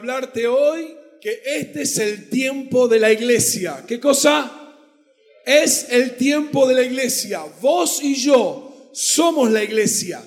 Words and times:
hablarte 0.00 0.46
hoy 0.46 0.96
que 1.20 1.42
este 1.44 1.82
es 1.82 1.98
el 1.98 2.30
tiempo 2.30 2.88
de 2.88 2.98
la 2.98 3.12
iglesia. 3.12 3.84
¿Qué 3.86 4.00
cosa? 4.00 4.50
Es 5.44 5.88
el 5.90 6.16
tiempo 6.16 6.66
de 6.66 6.74
la 6.74 6.82
iglesia. 6.82 7.42
Vos 7.60 8.02
y 8.02 8.14
yo 8.14 8.90
somos 8.94 9.50
la 9.50 9.62
iglesia. 9.62 10.22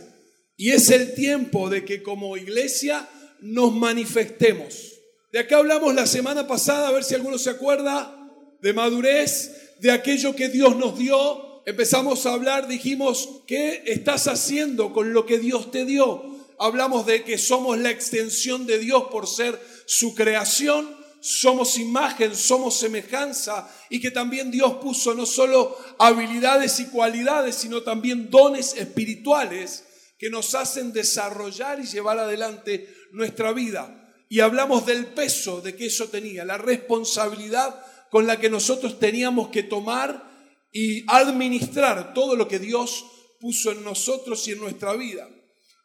Y 0.56 0.70
es 0.70 0.92
el 0.92 1.16
tiempo 1.16 1.72
de 1.72 1.84
que 1.84 2.04
como 2.04 2.38
iglesia 2.38 3.10
nos 3.42 3.74
manifestemos. 3.74 4.94
De 5.32 5.40
acá 5.40 5.58
hablamos 5.58 5.96
la 5.96 6.06
semana 6.06 6.46
pasada, 6.46 6.90
a 6.90 6.92
ver 6.92 7.04
si 7.04 7.16
alguno 7.16 7.40
se 7.40 7.50
acuerda, 7.50 8.16
de 8.62 8.74
madurez, 8.74 9.80
de 9.80 9.90
aquello 9.90 10.36
que 10.36 10.50
Dios 10.50 10.76
nos 10.76 11.00
dio. 11.00 11.64
Empezamos 11.66 12.28
a 12.28 12.34
hablar, 12.34 12.68
dijimos, 12.68 13.42
¿qué 13.48 13.82
estás 13.88 14.28
haciendo 14.28 14.94
con 14.94 15.14
lo 15.14 15.26
que 15.26 15.40
Dios 15.40 15.72
te 15.72 15.84
dio? 15.86 16.32
Hablamos 16.60 17.08
de 17.08 17.24
que 17.24 17.40
somos 17.40 17.80
la 17.80 17.90
extensión 17.90 18.68
de 18.68 18.78
Dios 18.78 19.06
por 19.12 19.28
ser 19.28 19.60
su 19.86 20.16
creación, 20.16 21.04
somos 21.22 21.78
imagen, 21.78 22.36
somos 22.36 22.78
semejanza 22.78 23.70
y 23.90 24.02
que 24.02 24.12
también 24.12 24.52
Dios 24.52 24.74
puso 24.82 25.14
no 25.14 25.26
solo 25.26 25.78
habilidades 25.98 26.80
y 26.82 26.88
cualidades, 26.88 27.56
sino 27.56 27.82
también 27.82 28.30
dones 28.30 28.76
espirituales 28.76 29.86
que 30.18 30.30
nos 30.30 30.54
hacen 30.54 30.92
desarrollar 30.92 31.80
y 31.80 31.86
llevar 31.86 32.20
adelante 32.20 32.94
nuestra 33.12 33.54
vida. 33.54 34.14
Y 34.28 34.42
hablamos 34.42 34.86
del 34.86 35.08
peso 35.08 35.62
de 35.62 35.76
que 35.76 35.86
eso 35.86 36.10
tenía, 36.10 36.44
la 36.44 36.58
responsabilidad 36.58 37.86
con 38.10 38.28
la 38.28 38.40
que 38.40 38.50
nosotros 38.50 39.00
teníamos 39.00 39.50
que 39.50 39.64
tomar 39.64 40.32
y 40.74 41.06
administrar 41.08 42.14
todo 42.14 42.36
lo 42.36 42.48
que 42.48 42.60
Dios 42.60 43.06
puso 43.40 43.72
en 43.72 43.84
nosotros 43.84 44.48
y 44.48 44.52
en 44.52 44.60
nuestra 44.60 44.94
vida. 44.94 45.30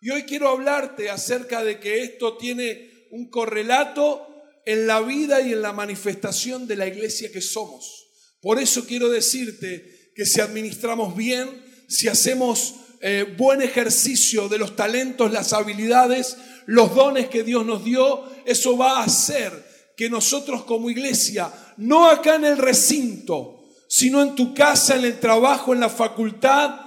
Y 0.00 0.10
hoy 0.10 0.22
quiero 0.22 0.48
hablarte 0.48 1.10
acerca 1.10 1.62
de 1.62 1.78
que 1.80 2.02
esto 2.02 2.36
tiene 2.36 2.87
un 3.10 3.30
correlato 3.30 4.26
en 4.66 4.86
la 4.86 5.00
vida 5.00 5.40
y 5.40 5.52
en 5.52 5.62
la 5.62 5.72
manifestación 5.72 6.66
de 6.66 6.76
la 6.76 6.86
iglesia 6.86 7.32
que 7.32 7.40
somos. 7.40 8.08
Por 8.40 8.58
eso 8.58 8.86
quiero 8.86 9.08
decirte 9.08 10.12
que 10.14 10.26
si 10.26 10.40
administramos 10.40 11.16
bien, 11.16 11.48
si 11.88 12.08
hacemos 12.08 12.74
eh, 13.00 13.34
buen 13.36 13.62
ejercicio 13.62 14.48
de 14.48 14.58
los 14.58 14.76
talentos, 14.76 15.32
las 15.32 15.52
habilidades, 15.52 16.36
los 16.66 16.94
dones 16.94 17.28
que 17.28 17.44
Dios 17.44 17.64
nos 17.64 17.84
dio, 17.84 18.24
eso 18.44 18.76
va 18.76 18.98
a 18.98 19.04
hacer 19.04 19.66
que 19.96 20.10
nosotros 20.10 20.64
como 20.64 20.90
iglesia, 20.90 21.52
no 21.76 22.08
acá 22.08 22.36
en 22.36 22.44
el 22.44 22.58
recinto, 22.58 23.64
sino 23.88 24.22
en 24.22 24.34
tu 24.34 24.54
casa, 24.54 24.96
en 24.96 25.04
el 25.04 25.18
trabajo, 25.18 25.72
en 25.72 25.80
la 25.80 25.88
facultad, 25.88 26.80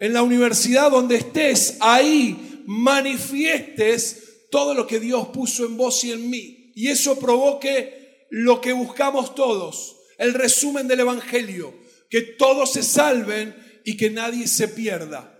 en 0.00 0.12
la 0.12 0.22
universidad, 0.22 0.90
donde 0.90 1.16
estés, 1.16 1.76
ahí 1.80 2.64
manifiestes 2.66 4.25
todo 4.50 4.74
lo 4.74 4.86
que 4.86 5.00
Dios 5.00 5.28
puso 5.28 5.64
en 5.64 5.76
vos 5.76 6.02
y 6.04 6.12
en 6.12 6.28
mí. 6.28 6.72
Y 6.74 6.88
eso 6.88 7.18
provoque 7.18 8.26
lo 8.30 8.60
que 8.60 8.72
buscamos 8.72 9.34
todos, 9.34 9.96
el 10.18 10.34
resumen 10.34 10.88
del 10.88 11.00
Evangelio, 11.00 11.74
que 12.10 12.22
todos 12.22 12.72
se 12.72 12.82
salven 12.82 13.56
y 13.84 13.96
que 13.96 14.10
nadie 14.10 14.46
se 14.48 14.68
pierda. 14.68 15.32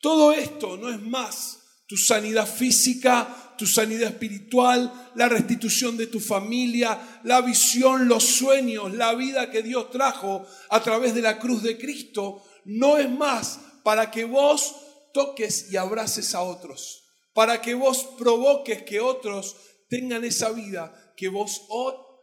Todo 0.00 0.32
esto 0.32 0.76
no 0.76 0.90
es 0.90 1.00
más 1.00 1.60
tu 1.86 1.96
sanidad 1.96 2.46
física, 2.46 3.54
tu 3.56 3.66
sanidad 3.66 4.10
espiritual, 4.10 5.10
la 5.14 5.28
restitución 5.28 5.96
de 5.96 6.06
tu 6.06 6.20
familia, 6.20 7.20
la 7.24 7.40
visión, 7.40 8.08
los 8.08 8.24
sueños, 8.24 8.92
la 8.94 9.14
vida 9.14 9.50
que 9.50 9.62
Dios 9.62 9.90
trajo 9.90 10.46
a 10.70 10.82
través 10.82 11.14
de 11.14 11.22
la 11.22 11.38
cruz 11.38 11.62
de 11.62 11.78
Cristo. 11.78 12.42
No 12.64 12.98
es 12.98 13.10
más 13.10 13.60
para 13.82 14.10
que 14.10 14.24
vos 14.24 14.74
toques 15.12 15.70
y 15.70 15.76
abraces 15.76 16.34
a 16.34 16.42
otros, 16.42 17.03
para 17.34 17.60
que 17.60 17.74
vos 17.74 18.04
provoques 18.18 18.82
que 18.84 19.00
otros 19.00 19.56
tengan 19.88 20.24
esa 20.24 20.50
vida 20.52 21.12
que 21.16 21.28
vos 21.28 21.66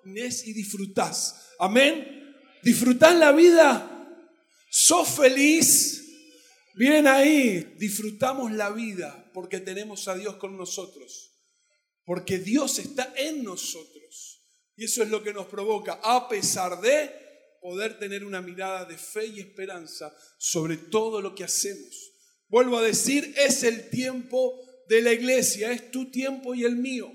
tenés 0.03 0.47
y 0.47 0.53
disfrutás. 0.53 1.49
Amén. 1.59 2.35
¿Disfrutás 2.63 3.15
la 3.15 3.31
vida? 3.31 3.87
¿Sos 4.69 5.07
feliz? 5.09 6.01
Bien 6.75 7.05
ahí, 7.05 7.75
disfrutamos 7.77 8.51
la 8.51 8.69
vida 8.69 9.29
porque 9.33 9.59
tenemos 9.59 10.07
a 10.07 10.15
Dios 10.15 10.37
con 10.37 10.57
nosotros, 10.57 11.33
porque 12.05 12.39
Dios 12.39 12.79
está 12.79 13.13
en 13.17 13.43
nosotros. 13.43 14.41
Y 14.77 14.85
eso 14.85 15.03
es 15.03 15.09
lo 15.09 15.21
que 15.21 15.33
nos 15.33 15.47
provoca, 15.47 15.99
a 16.01 16.29
pesar 16.29 16.79
de 16.79 17.11
poder 17.61 17.99
tener 17.99 18.23
una 18.23 18.41
mirada 18.41 18.85
de 18.85 18.97
fe 18.97 19.27
y 19.27 19.39
esperanza 19.41 20.15
sobre 20.37 20.77
todo 20.77 21.21
lo 21.21 21.35
que 21.35 21.43
hacemos. 21.43 22.13
Vuelvo 22.47 22.77
a 22.77 22.83
decir, 22.83 23.33
es 23.37 23.63
el 23.63 23.89
tiempo 23.89 24.59
de 24.91 25.01
la 25.01 25.13
iglesia, 25.13 25.71
es 25.71 25.89
tu 25.89 26.11
tiempo 26.11 26.53
y 26.53 26.65
el 26.65 26.75
mío. 26.75 27.09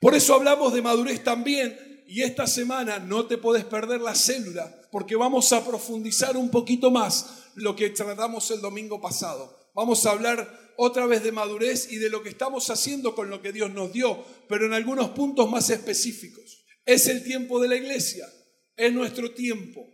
Por 0.00 0.14
eso 0.14 0.32
hablamos 0.32 0.72
de 0.72 0.80
madurez 0.80 1.22
también, 1.22 1.78
y 2.06 2.22
esta 2.22 2.46
semana 2.46 2.98
no 2.98 3.26
te 3.26 3.36
puedes 3.36 3.66
perder 3.66 4.00
la 4.00 4.14
célula, 4.14 4.88
porque 4.90 5.14
vamos 5.14 5.52
a 5.52 5.62
profundizar 5.62 6.38
un 6.38 6.50
poquito 6.50 6.90
más 6.90 7.50
lo 7.54 7.76
que 7.76 7.90
tratamos 7.90 8.50
el 8.50 8.62
domingo 8.62 8.98
pasado. 8.98 9.70
Vamos 9.74 10.06
a 10.06 10.12
hablar 10.12 10.72
otra 10.78 11.04
vez 11.04 11.22
de 11.22 11.32
madurez 11.32 11.92
y 11.92 11.96
de 11.96 12.08
lo 12.08 12.22
que 12.22 12.30
estamos 12.30 12.70
haciendo 12.70 13.14
con 13.14 13.28
lo 13.28 13.42
que 13.42 13.52
Dios 13.52 13.70
nos 13.74 13.92
dio, 13.92 14.24
pero 14.48 14.64
en 14.64 14.72
algunos 14.72 15.10
puntos 15.10 15.50
más 15.50 15.68
específicos. 15.68 16.64
Es 16.86 17.08
el 17.08 17.24
tiempo 17.24 17.60
de 17.60 17.68
la 17.68 17.76
iglesia, 17.76 18.26
es 18.74 18.90
nuestro 18.90 19.34
tiempo. 19.34 19.86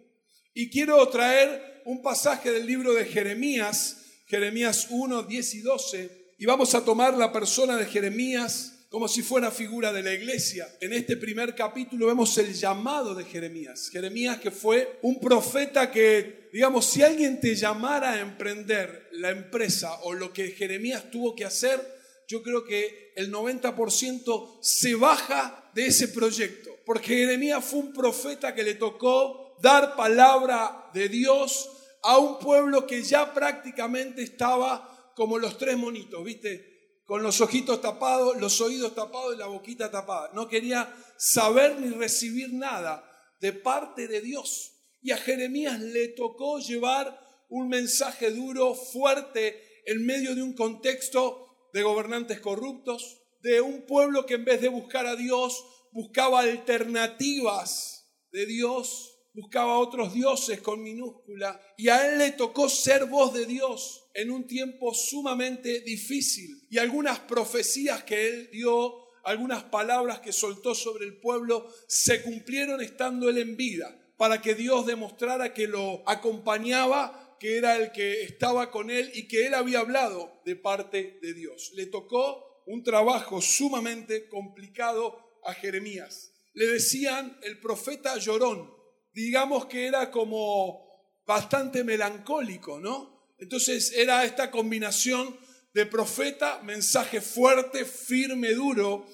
Y 0.55 0.71
quiero 0.71 1.05
traer 1.09 1.83
un 1.85 2.01
pasaje 2.01 2.53
del 2.53 2.65
libro 2.65 2.95
de 2.95 3.07
Jeremías, 3.07 3.97
Jeremías 4.29 4.87
1, 4.91 5.25
10 5.25 5.55
y 5.55 5.61
12, 5.63 6.24
y 6.45 6.47
vamos 6.47 6.75
a 6.75 6.85
tomar 6.85 7.17
la 7.17 7.33
persona 7.33 7.75
de 7.75 7.87
Jeremías 7.87 8.85
como 8.91 9.09
si 9.09 9.23
fuera 9.23 9.51
figura 9.51 9.95
de 9.95 10.03
la 10.03 10.13
iglesia. 10.13 10.69
En 10.79 10.93
este 10.93 11.17
primer 11.17 11.55
capítulo 11.55 12.09
vemos 12.09 12.37
el 12.37 12.53
llamado 12.53 13.15
de 13.15 13.25
Jeremías. 13.25 13.89
Jeremías 13.91 14.39
que 14.41 14.51
fue 14.51 14.99
un 15.01 15.19
profeta 15.19 15.91
que, 15.91 16.51
digamos, 16.53 16.85
si 16.85 17.01
alguien 17.01 17.41
te 17.41 17.55
llamara 17.55 18.13
a 18.13 18.21
emprender 18.21 19.09
la 19.13 19.31
empresa 19.31 20.01
o 20.03 20.13
lo 20.13 20.35
que 20.35 20.51
Jeremías 20.51 21.11
tuvo 21.11 21.35
que 21.35 21.47
hacer, 21.47 21.81
yo 22.29 22.43
creo 22.43 22.63
que 22.63 23.15
el 23.17 23.33
90% 23.33 24.59
se 24.61 24.95
baja 24.97 25.71
de 25.75 25.87
ese 25.87 26.09
proyecto. 26.09 26.77
Porque 26.85 27.21
Jeremías 27.21 27.65
fue 27.65 27.79
un 27.79 27.95
profeta 27.95 28.55
que 28.55 28.65
le 28.65 28.75
tocó 28.75 29.57
dar 29.63 29.97
palabra 29.97 30.91
de 30.93 31.09
Dios 31.09 31.71
a 32.03 32.19
un 32.19 32.39
pueblo 32.39 32.87
que 32.87 33.03
ya 33.03 33.33
prácticamente 33.33 34.23
estaba 34.23 34.94
como 35.15 35.39
los 35.39 35.59
tres 35.59 35.77
monitos, 35.77 36.25
¿viste? 36.25 36.75
con 37.05 37.23
los 37.23 37.41
ojitos 37.41 37.81
tapados, 37.81 38.41
los 38.41 38.61
oídos 38.61 38.95
tapados 38.95 39.35
y 39.35 39.39
la 39.39 39.47
boquita 39.47 39.91
tapada. 39.91 40.31
No 40.33 40.49
quería 40.49 40.95
saber 41.19 41.79
ni 41.79 41.91
recibir 41.91 42.53
nada 42.53 43.05
de 43.41 43.53
parte 43.53 44.09
de 44.09 44.21
Dios. 44.21 44.73
Y 45.03 45.11
a 45.11 45.19
Jeremías 45.19 45.81
le 45.81 46.09
tocó 46.09 46.59
llevar 46.59 47.21
un 47.51 47.69
mensaje 47.69 48.31
duro, 48.31 48.75
fuerte, 48.75 49.83
en 49.87 50.05
medio 50.07 50.35
de 50.35 50.43
un 50.43 50.55
contexto 50.55 51.69
de 51.75 51.83
gobernantes 51.83 52.41
corruptos, 52.41 53.21
de 53.43 53.61
un 53.61 53.85
pueblo 53.85 54.25
que 54.25 54.35
en 54.35 54.47
vez 54.47 54.63
de 54.63 54.69
buscar 54.69 55.07
a 55.07 55.15
Dios, 55.15 55.63
buscaba 55.93 56.41
alternativas 56.41 58.07
de 58.33 58.47
Dios 58.47 59.11
buscaba 59.35 59.79
otros 59.79 60.15
dioses 60.15 60.61
con 60.61 60.81
minúscula 60.81 61.61
y 61.77 61.89
a 61.89 62.07
él 62.07 62.19
le 62.19 62.31
tocó 62.31 62.69
ser 62.69 63.07
voz 63.07 63.35
de 63.35 63.47
Dios 63.47 64.04
en 64.15 64.31
un 64.31 64.47
tiempo 64.47 64.95
sumamente 64.95 65.81
difícil. 65.81 66.67
Y 66.71 66.79
algunas 66.79 67.19
profecías 67.21 68.05
que 68.05 68.29
él 68.29 68.49
dio, 68.53 68.95
algunas 69.25 69.65
palabras 69.65 70.21
que 70.21 70.33
soltó 70.33 70.75
sobre 70.75 71.05
el 71.05 71.19
pueblo, 71.19 71.69
se 71.89 72.23
cumplieron 72.23 72.81
estando 72.81 73.29
él 73.29 73.39
en 73.39 73.57
vida, 73.57 74.01
para 74.17 74.41
que 74.41 74.55
Dios 74.55 74.87
demostrara 74.87 75.53
que 75.53 75.67
lo 75.67 76.09
acompañaba, 76.09 77.37
que 77.41 77.59
era 77.59 77.77
el 77.77 77.91
que 77.93 78.23
estaba 78.23 78.71
con 78.71 78.91
él 78.91 79.11
y 79.15 79.27
que 79.27 79.47
él 79.47 79.55
había 79.55 79.81
hablado 79.81 80.41
de 80.45 80.57
parte 80.57 81.19
de 81.21 81.35
Dios. 81.35 81.73
Le 81.75 81.87
tocó 81.87 82.63
un 82.67 82.83
trabajo 82.83 83.43
sumamente 83.43 84.29
complicado 84.29 85.41
a 85.45 85.53
Jeremías. 85.53 86.33
Le 86.55 86.67
decían 86.67 87.37
el 87.43 87.59
profeta 87.61 88.17
llorón, 88.17 88.73
digamos 89.13 89.67
que 89.67 89.87
era 89.87 90.11
como 90.11 90.85
bastante 91.27 91.83
melancólico, 91.85 92.79
¿no? 92.79 93.14
Entonces 93.45 93.93
era 93.95 94.25
esta 94.25 94.51
combinación 94.51 95.39
de 95.75 95.85
profeta, 95.85 96.63
mensaje 96.63 97.21
fuerte, 97.21 97.85
firme, 97.85 98.55
duro, 98.55 99.07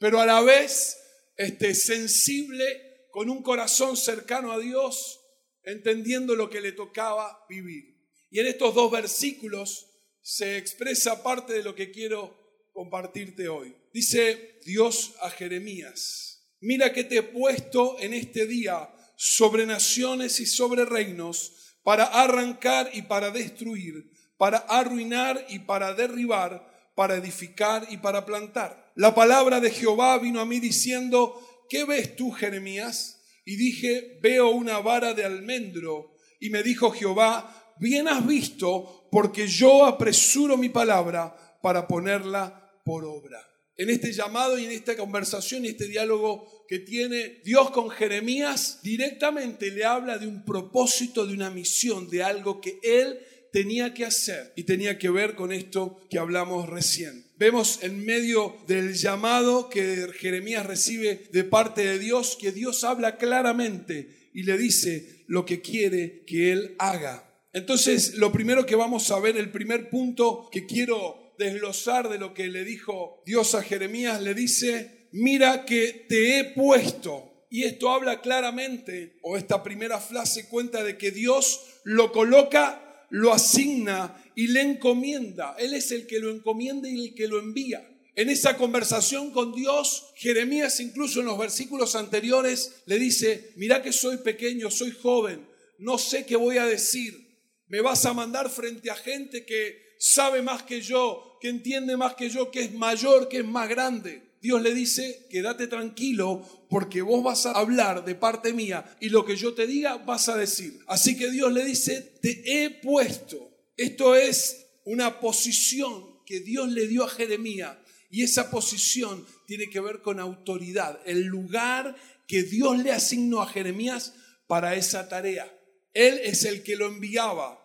pero 0.00 0.20
a 0.20 0.26
la 0.26 0.40
vez 0.40 0.98
este, 1.36 1.72
sensible, 1.72 3.06
con 3.12 3.30
un 3.30 3.44
corazón 3.44 3.96
cercano 3.96 4.50
a 4.50 4.58
Dios, 4.58 5.20
entendiendo 5.62 6.34
lo 6.34 6.50
que 6.50 6.60
le 6.60 6.72
tocaba 6.72 7.46
vivir. 7.48 7.96
Y 8.28 8.40
en 8.40 8.48
estos 8.48 8.74
dos 8.74 8.90
versículos 8.90 9.86
se 10.20 10.56
expresa 10.56 11.22
parte 11.22 11.52
de 11.52 11.62
lo 11.62 11.76
que 11.76 11.92
quiero 11.92 12.66
compartirte 12.72 13.48
hoy. 13.48 13.72
Dice 13.92 14.58
Dios 14.64 15.14
a 15.20 15.30
Jeremías, 15.30 16.44
mira 16.58 16.92
que 16.92 17.04
te 17.04 17.18
he 17.18 17.22
puesto 17.22 18.00
en 18.00 18.14
este 18.14 18.48
día 18.48 18.92
sobre 19.16 19.64
naciones 19.64 20.40
y 20.40 20.46
sobre 20.46 20.84
reinos, 20.84 21.65
para 21.86 22.06
arrancar 22.06 22.90
y 22.94 23.02
para 23.02 23.30
destruir, 23.30 24.10
para 24.36 24.58
arruinar 24.58 25.46
y 25.48 25.60
para 25.60 25.94
derribar, 25.94 26.90
para 26.96 27.14
edificar 27.14 27.86
y 27.88 27.98
para 27.98 28.26
plantar. 28.26 28.90
la 28.96 29.14
palabra 29.14 29.60
de 29.60 29.70
Jehová 29.70 30.18
vino 30.18 30.40
a 30.40 30.44
mí 30.44 30.58
diciendo, 30.58 31.40
¿qué 31.68 31.84
ves 31.84 32.16
tú, 32.16 32.32
Jeremías? 32.32 33.22
Y 33.44 33.54
dije, 33.54 34.18
veo 34.20 34.50
una 34.50 34.80
vara 34.80 35.14
de 35.14 35.24
almendro. 35.24 36.16
Y 36.40 36.50
me 36.50 36.64
dijo 36.64 36.90
Jehová, 36.90 37.74
bien 37.78 38.08
has 38.08 38.26
visto, 38.26 39.08
porque 39.12 39.46
yo 39.46 39.86
apresuro 39.86 40.56
mi 40.56 40.70
palabra 40.70 41.36
para 41.62 41.86
ponerla 41.86 42.80
por 42.84 43.04
obra. 43.04 43.40
En 43.78 43.90
este 43.90 44.12
llamado 44.12 44.58
y 44.58 44.64
en 44.64 44.70
esta 44.70 44.96
conversación 44.96 45.64
y 45.64 45.68
este 45.68 45.86
diálogo 45.86 46.64
que 46.66 46.78
tiene 46.78 47.40
Dios 47.44 47.70
con 47.70 47.90
Jeremías, 47.90 48.80
directamente 48.82 49.70
le 49.70 49.84
habla 49.84 50.16
de 50.16 50.26
un 50.26 50.44
propósito, 50.44 51.26
de 51.26 51.34
una 51.34 51.50
misión, 51.50 52.08
de 52.08 52.22
algo 52.22 52.60
que 52.60 52.78
él 52.82 53.18
tenía 53.52 53.94
que 53.94 54.04
hacer 54.04 54.52
y 54.56 54.64
tenía 54.64 54.98
que 54.98 55.10
ver 55.10 55.34
con 55.34 55.52
esto 55.52 56.00
que 56.10 56.18
hablamos 56.18 56.68
recién. 56.68 57.26
Vemos 57.38 57.80
en 57.82 58.04
medio 58.04 58.56
del 58.66 58.94
llamado 58.94 59.68
que 59.68 60.08
Jeremías 60.18 60.64
recibe 60.64 61.26
de 61.32 61.44
parte 61.44 61.84
de 61.84 61.98
Dios 61.98 62.36
que 62.40 62.52
Dios 62.52 62.82
habla 62.82 63.18
claramente 63.18 64.30
y 64.32 64.42
le 64.44 64.56
dice 64.56 65.24
lo 65.26 65.44
que 65.44 65.60
quiere 65.60 66.24
que 66.26 66.52
él 66.52 66.76
haga. 66.78 67.26
Entonces, 67.52 68.14
lo 68.14 68.32
primero 68.32 68.66
que 68.66 68.76
vamos 68.76 69.10
a 69.10 69.18
ver, 69.18 69.36
el 69.36 69.50
primer 69.50 69.88
punto 69.88 70.48
que 70.52 70.66
quiero 70.66 71.25
desglosar 71.38 72.08
de 72.08 72.18
lo 72.18 72.34
que 72.34 72.48
le 72.48 72.64
dijo 72.64 73.22
Dios 73.26 73.54
a 73.54 73.62
Jeremías, 73.62 74.22
le 74.22 74.34
dice, 74.34 75.08
mira 75.12 75.64
que 75.64 76.06
te 76.08 76.38
he 76.38 76.44
puesto. 76.44 77.46
Y 77.48 77.64
esto 77.64 77.90
habla 77.90 78.20
claramente, 78.20 79.18
o 79.22 79.36
esta 79.36 79.62
primera 79.62 80.00
frase 80.00 80.48
cuenta 80.48 80.82
de 80.82 80.98
que 80.98 81.10
Dios 81.10 81.80
lo 81.84 82.12
coloca 82.12 82.82
lo 83.10 83.32
asigna 83.32 84.22
y 84.34 84.48
le 84.48 84.62
encomienda. 84.62 85.54
Él 85.58 85.74
es 85.74 85.90
el 85.92 86.06
que 86.06 86.18
lo 86.18 86.30
encomienda 86.30 86.88
y 86.88 87.08
el 87.08 87.14
que 87.14 87.28
lo 87.28 87.38
envía. 87.38 87.88
En 88.14 88.30
esa 88.30 88.56
conversación 88.56 89.30
con 89.30 89.52
Dios, 89.52 90.12
Jeremías 90.16 90.80
incluso 90.80 91.20
en 91.20 91.26
los 91.26 91.38
versículos 91.38 91.94
anteriores 91.96 92.82
le 92.86 92.98
dice, 92.98 93.52
mira 93.56 93.82
que 93.82 93.92
soy 93.92 94.18
pequeño, 94.18 94.70
soy 94.70 94.90
joven, 94.90 95.46
no 95.78 95.98
sé 95.98 96.24
qué 96.24 96.36
voy 96.36 96.56
a 96.56 96.64
decir. 96.64 97.26
Me 97.68 97.80
vas 97.80 98.06
a 98.06 98.14
mandar 98.14 98.48
frente 98.48 98.90
a 98.90 98.94
gente 98.94 99.44
que 99.44 99.96
sabe 99.98 100.40
más 100.40 100.62
que 100.62 100.80
yo, 100.80 101.25
que 101.40 101.48
entiende 101.48 101.96
más 101.96 102.14
que 102.14 102.28
yo, 102.28 102.50
que 102.50 102.62
es 102.62 102.72
mayor, 102.74 103.28
que 103.28 103.38
es 103.38 103.44
más 103.44 103.68
grande. 103.68 104.26
Dios 104.40 104.62
le 104.62 104.74
dice, 104.74 105.26
quédate 105.30 105.66
tranquilo 105.66 106.66
porque 106.68 107.02
vos 107.02 107.22
vas 107.24 107.46
a 107.46 107.52
hablar 107.52 108.04
de 108.04 108.14
parte 108.14 108.52
mía 108.52 108.96
y 109.00 109.08
lo 109.08 109.24
que 109.24 109.36
yo 109.36 109.54
te 109.54 109.66
diga 109.66 109.96
vas 109.96 110.28
a 110.28 110.36
decir. 110.36 110.78
Así 110.86 111.16
que 111.16 111.30
Dios 111.30 111.52
le 111.52 111.64
dice, 111.64 112.00
te 112.20 112.42
he 112.44 112.70
puesto. 112.70 113.50
Esto 113.76 114.14
es 114.14 114.66
una 114.84 115.20
posición 115.20 116.22
que 116.24 116.40
Dios 116.40 116.70
le 116.70 116.86
dio 116.86 117.04
a 117.04 117.08
Jeremías 117.08 117.76
y 118.10 118.22
esa 118.22 118.50
posición 118.50 119.26
tiene 119.46 119.68
que 119.68 119.80
ver 119.80 120.00
con 120.00 120.20
autoridad, 120.20 121.00
el 121.06 121.24
lugar 121.24 121.96
que 122.26 122.42
Dios 122.42 122.78
le 122.78 122.92
asignó 122.92 123.42
a 123.42 123.48
Jeremías 123.48 124.14
para 124.46 124.74
esa 124.74 125.08
tarea. 125.08 125.52
Él 125.92 126.20
es 126.22 126.44
el 126.44 126.62
que 126.62 126.76
lo 126.76 126.86
enviaba, 126.86 127.60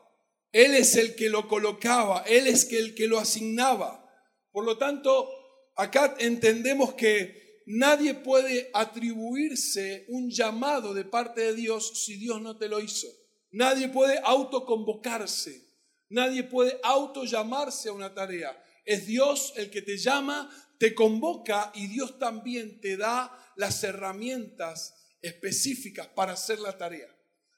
Él 0.52 0.76
es 0.76 0.96
el 0.96 1.16
que 1.16 1.30
lo 1.30 1.48
colocaba, 1.48 2.24
Él 2.28 2.48
es 2.48 2.72
el 2.72 2.94
que 2.94 3.08
lo 3.08 3.20
asignaba. 3.20 4.06
Por 4.52 4.66
lo 4.66 4.78
tanto, 4.78 5.30
acá 5.76 6.16
entendemos 6.20 6.94
que 6.94 7.62
nadie 7.66 8.14
puede 8.16 8.70
atribuirse 8.74 10.06
un 10.10 10.30
llamado 10.30 10.94
de 10.94 11.06
parte 11.06 11.42
de 11.42 11.56
Dios 11.56 12.04
si 12.06 12.18
Dios 12.18 12.42
no 12.42 12.58
te 12.58 12.68
lo 12.68 12.80
hizo. 12.80 13.08
Nadie 13.52 13.90
puede 13.90 14.20
autoconvocarse. 14.24 15.70
Nadie 16.10 16.44
puede 16.44 16.78
autollamarse 16.84 17.90
a 17.90 17.94
una 17.94 18.14
tarea. 18.14 18.62
Es 18.84 19.08
Dios 19.08 19.54
el 19.56 19.70
que 19.70 19.82
te 19.82 19.98
llama, 19.98 20.50
te 20.78 20.94
convoca 20.94 21.72
y 21.74 21.88
Dios 21.88 22.20
también 22.20 22.82
te 22.82 22.98
da 22.98 23.54
las 23.56 23.84
herramientas 23.84 24.94
específicas 25.22 26.08
para 26.08 26.34
hacer 26.34 26.60
la 26.60 26.78
tarea. 26.78 27.08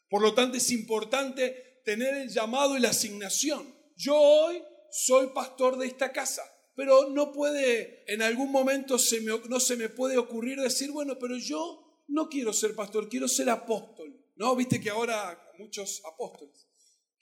Por 0.10 0.22
lo 0.22 0.36
tanto, 0.36 0.58
es 0.58 0.70
importante 0.70 1.73
tener 1.84 2.16
el 2.16 2.30
llamado 2.30 2.78
y 2.78 2.82
la 2.82 2.90
asignación. 2.90 3.74
Yo 3.96 4.16
hoy 4.16 4.62
soy 4.92 5.28
pastor 5.34 5.78
de 5.78 5.88
esta 5.88 6.12
casa. 6.12 6.44
Pero 6.76 7.10
no 7.10 7.32
puede, 7.32 8.04
en 8.12 8.24
algún 8.24 8.52
momento 8.52 8.98
no 9.48 9.60
se 9.60 9.76
me 9.76 9.90
puede 9.90 10.18
ocurrir 10.18 10.60
decir, 10.60 10.92
bueno, 10.92 11.20
pero 11.20 11.38
yo 11.38 12.04
no 12.08 12.30
quiero 12.30 12.52
ser 12.52 12.74
pastor, 12.74 13.10
quiero 13.10 13.28
ser 13.28 13.50
apóstol. 13.50 14.20
¿No? 14.36 14.56
Viste 14.56 14.82
que 14.82 14.90
ahora 14.90 15.40
muchos 15.60 16.02
apóstoles. 16.12 16.68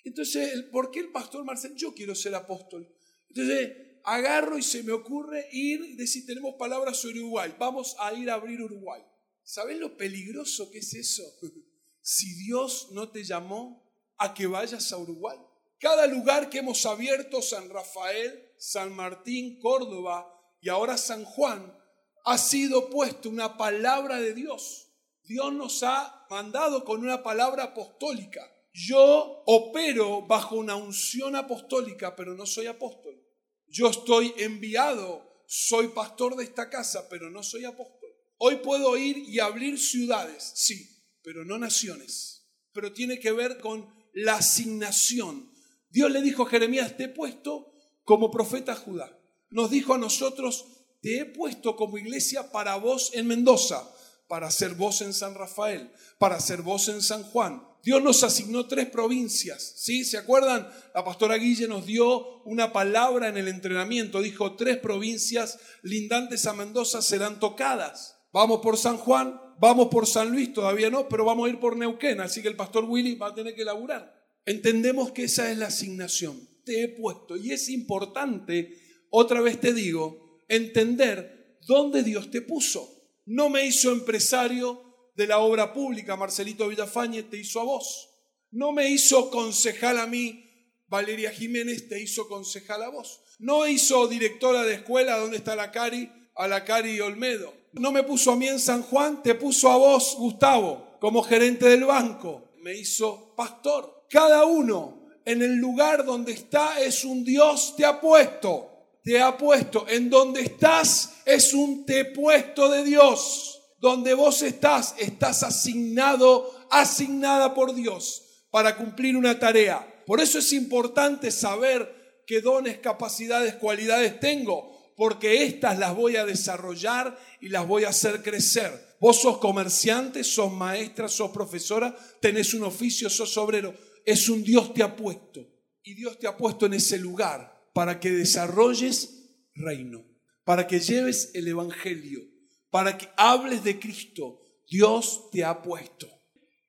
Entonces, 0.03 0.63
¿por 0.71 0.89
qué 0.89 0.99
el 0.99 1.11
pastor 1.11 1.43
Marcel? 1.43 1.75
Yo 1.75 1.93
quiero 1.93 2.15
ser 2.15 2.33
apóstol. 2.33 2.87
Entonces, 3.27 3.71
agarro 4.03 4.57
y 4.57 4.63
se 4.63 4.83
me 4.83 4.93
ocurre 4.93 5.47
ir 5.51 5.81
y 5.81 5.95
decir, 5.95 6.25
tenemos 6.25 6.55
palabras 6.57 6.97
sobre 6.97 7.19
Uruguay, 7.19 7.53
vamos 7.59 7.95
a 7.99 8.13
ir 8.13 8.29
a 8.29 8.35
abrir 8.35 8.61
Uruguay. 8.61 9.01
¿Sabes 9.43 9.77
lo 9.77 9.97
peligroso 9.97 10.71
que 10.71 10.79
es 10.79 10.93
eso? 10.93 11.23
si 12.01 12.33
Dios 12.45 12.89
no 12.91 13.11
te 13.11 13.23
llamó 13.23 13.90
a 14.21 14.35
que 14.35 14.45
vayas 14.45 14.91
a 14.93 14.97
Uruguay. 14.97 15.37
Cada 15.79 16.05
lugar 16.05 16.47
que 16.47 16.59
hemos 16.59 16.85
abierto, 16.85 17.41
San 17.41 17.69
Rafael, 17.71 18.53
San 18.59 18.95
Martín, 18.95 19.59
Córdoba 19.59 20.31
y 20.61 20.69
ahora 20.69 20.95
San 20.95 21.25
Juan, 21.25 21.75
ha 22.23 22.37
sido 22.37 22.91
puesto 22.91 23.29
una 23.29 23.57
palabra 23.57 24.19
de 24.19 24.35
Dios. 24.35 24.89
Dios 25.23 25.51
nos 25.53 25.81
ha 25.81 26.27
mandado 26.29 26.85
con 26.85 27.01
una 27.01 27.23
palabra 27.23 27.63
apostólica. 27.63 28.47
Yo 28.71 29.41
opero 29.47 30.21
bajo 30.27 30.55
una 30.55 30.75
unción 30.75 31.35
apostólica, 31.35 32.15
pero 32.15 32.35
no 32.35 32.45
soy 32.45 32.67
apóstol. 32.67 33.19
Yo 33.65 33.89
estoy 33.89 34.35
enviado, 34.37 35.43
soy 35.47 35.87
pastor 35.87 36.35
de 36.35 36.43
esta 36.43 36.69
casa, 36.69 37.09
pero 37.09 37.31
no 37.31 37.41
soy 37.41 37.65
apóstol. 37.65 38.09
Hoy 38.37 38.57
puedo 38.57 38.95
ir 38.97 39.17
y 39.17 39.39
abrir 39.39 39.79
ciudades, 39.79 40.51
sí, 40.53 41.03
pero 41.23 41.43
no 41.43 41.57
naciones. 41.57 42.47
Pero 42.71 42.93
tiene 42.93 43.19
que 43.19 43.31
ver 43.31 43.57
con 43.57 44.00
la 44.13 44.35
asignación. 44.35 45.51
Dios 45.89 46.11
le 46.11 46.21
dijo 46.21 46.43
a 46.43 46.49
Jeremías, 46.49 46.95
te 46.97 47.05
he 47.05 47.09
puesto 47.09 47.73
como 48.03 48.31
profeta 48.31 48.75
Judá. 48.75 49.17
Nos 49.49 49.69
dijo 49.69 49.93
a 49.93 49.97
nosotros, 49.97 50.65
te 51.01 51.19
he 51.19 51.25
puesto 51.25 51.75
como 51.75 51.97
iglesia 51.97 52.51
para 52.51 52.75
vos 52.75 53.11
en 53.13 53.27
Mendoza, 53.27 53.89
para 54.27 54.49
ser 54.51 54.75
vos 54.75 55.01
en 55.01 55.13
San 55.13 55.35
Rafael, 55.35 55.91
para 56.17 56.39
ser 56.39 56.61
vos 56.61 56.87
en 56.87 57.01
San 57.01 57.23
Juan. 57.23 57.67
Dios 57.83 58.01
nos 58.01 58.23
asignó 58.23 58.67
tres 58.67 58.89
provincias, 58.89 59.73
¿sí? 59.75 60.05
¿Se 60.05 60.17
acuerdan? 60.17 60.69
La 60.93 61.03
pastora 61.03 61.35
Guille 61.35 61.67
nos 61.67 61.85
dio 61.85 62.43
una 62.43 62.71
palabra 62.71 63.27
en 63.27 63.37
el 63.37 63.47
entrenamiento, 63.47 64.21
dijo, 64.21 64.55
tres 64.55 64.77
provincias 64.77 65.59
lindantes 65.81 66.45
a 66.45 66.53
Mendoza 66.53 67.01
serán 67.01 67.39
tocadas. 67.39 68.20
Vamos 68.31 68.61
por 68.61 68.77
San 68.77 68.97
Juan, 68.97 69.39
vamos 69.59 69.89
por 69.89 70.07
San 70.07 70.31
Luis, 70.31 70.53
todavía 70.53 70.89
no, 70.89 71.09
pero 71.09 71.25
vamos 71.25 71.47
a 71.47 71.49
ir 71.49 71.59
por 71.59 71.75
Neuquén, 71.75 72.21
así 72.21 72.41
que 72.41 72.47
el 72.47 72.55
pastor 72.55 72.85
Willy 72.85 73.15
va 73.15 73.27
a 73.27 73.35
tener 73.35 73.55
que 73.55 73.65
laburar. 73.65 74.13
Entendemos 74.45 75.11
que 75.11 75.25
esa 75.25 75.51
es 75.51 75.57
la 75.57 75.67
asignación 75.67 76.51
te 76.63 76.83
he 76.83 76.87
puesto. 76.87 77.37
Y 77.37 77.51
es 77.51 77.69
importante, 77.69 78.77
otra 79.09 79.41
vez 79.41 79.59
te 79.59 79.73
digo, 79.73 80.41
entender 80.47 81.57
dónde 81.67 82.03
Dios 82.03 82.31
te 82.31 82.41
puso. 82.41 82.89
No 83.25 83.49
me 83.49 83.65
hizo 83.65 83.91
empresario 83.91 85.11
de 85.15 85.27
la 85.27 85.39
obra 85.39 85.73
pública, 85.73 86.15
Marcelito 86.15 86.67
Villafañe 86.67 87.23
te 87.23 87.37
hizo 87.37 87.59
a 87.59 87.63
vos. 87.63 88.09
No 88.51 88.71
me 88.71 88.89
hizo 88.89 89.29
concejal 89.29 89.99
a 89.99 90.07
mí, 90.07 90.45
Valeria 90.87 91.31
Jiménez 91.31 91.87
te 91.87 92.01
hizo 92.01 92.27
concejal 92.27 92.83
a 92.83 92.89
vos. 92.89 93.21
No 93.39 93.67
hizo 93.67 94.07
directora 94.07 94.63
de 94.63 94.75
escuela, 94.75 95.17
¿dónde 95.17 95.37
está 95.37 95.55
la 95.55 95.71
Cari? 95.71 96.11
A 96.35 96.47
la 96.47 96.63
Cari 96.65 96.99
Olmedo. 96.99 97.53
No 97.73 97.91
me 97.91 98.03
puso 98.03 98.31
a 98.31 98.35
mí 98.35 98.47
en 98.47 98.59
San 98.59 98.83
Juan, 98.83 99.23
te 99.23 99.35
puso 99.35 99.71
a 99.71 99.77
vos, 99.77 100.15
Gustavo, 100.17 100.97
como 100.99 101.23
gerente 101.23 101.69
del 101.69 101.85
banco. 101.85 102.51
Me 102.61 102.75
hizo 102.75 103.33
pastor. 103.35 104.05
Cada 104.09 104.45
uno 104.45 105.07
en 105.25 105.41
el 105.41 105.55
lugar 105.55 106.05
donde 106.05 106.33
está 106.33 106.81
es 106.81 107.05
un 107.05 107.23
Dios 107.23 107.75
te 107.77 107.85
ha 107.85 108.01
puesto. 108.01 108.67
Te 109.03 109.21
ha 109.21 109.37
puesto. 109.37 109.87
En 109.87 110.09
donde 110.09 110.41
estás 110.41 111.21
es 111.25 111.53
un 111.53 111.85
te 111.85 112.05
puesto 112.05 112.69
de 112.69 112.83
Dios. 112.83 113.61
Donde 113.79 114.13
vos 114.13 114.41
estás, 114.43 114.93
estás 114.99 115.41
asignado, 115.43 116.51
asignada 116.69 117.53
por 117.53 117.73
Dios 117.73 118.23
para 118.51 118.75
cumplir 118.75 119.15
una 119.15 119.39
tarea. 119.39 120.03
Por 120.05 120.19
eso 120.19 120.37
es 120.37 120.53
importante 120.53 121.31
saber 121.31 122.21
qué 122.27 122.41
dones, 122.41 122.77
capacidades, 122.77 123.55
cualidades 123.55 124.19
tengo, 124.19 124.80
porque 124.95 125.43
estas 125.43 125.79
las 125.79 125.95
voy 125.95 126.15
a 126.15 126.25
desarrollar 126.25 127.17
y 127.39 127.49
las 127.49 127.67
voy 127.67 127.83
a 127.83 127.89
hacer 127.89 128.21
crecer. 128.21 128.95
Vos 128.99 129.21
sos 129.21 129.39
comerciante, 129.39 130.23
sos 130.23 130.51
maestra, 130.51 131.07
sos 131.07 131.31
profesora, 131.31 131.95
tenés 132.21 132.53
un 132.53 132.63
oficio, 132.63 133.09
sos 133.09 133.35
obrero 133.37 133.73
es 134.05 134.29
un 134.29 134.43
Dios 134.43 134.73
te 134.73 134.83
ha 134.83 134.95
puesto. 134.95 135.47
Y 135.83 135.95
Dios 135.95 136.19
te 136.19 136.27
ha 136.27 136.37
puesto 136.37 136.65
en 136.65 136.73
ese 136.73 136.97
lugar 136.97 137.69
para 137.73 137.99
que 137.99 138.11
desarrolles 138.11 139.29
reino, 139.55 140.05
para 140.43 140.67
que 140.67 140.79
lleves 140.79 141.31
el 141.33 141.47
Evangelio, 141.47 142.21
para 142.69 142.97
que 142.97 143.09
hables 143.17 143.63
de 143.63 143.79
Cristo. 143.79 144.41
Dios 144.69 145.29
te 145.31 145.43
ha 145.43 145.61
puesto. 145.61 146.07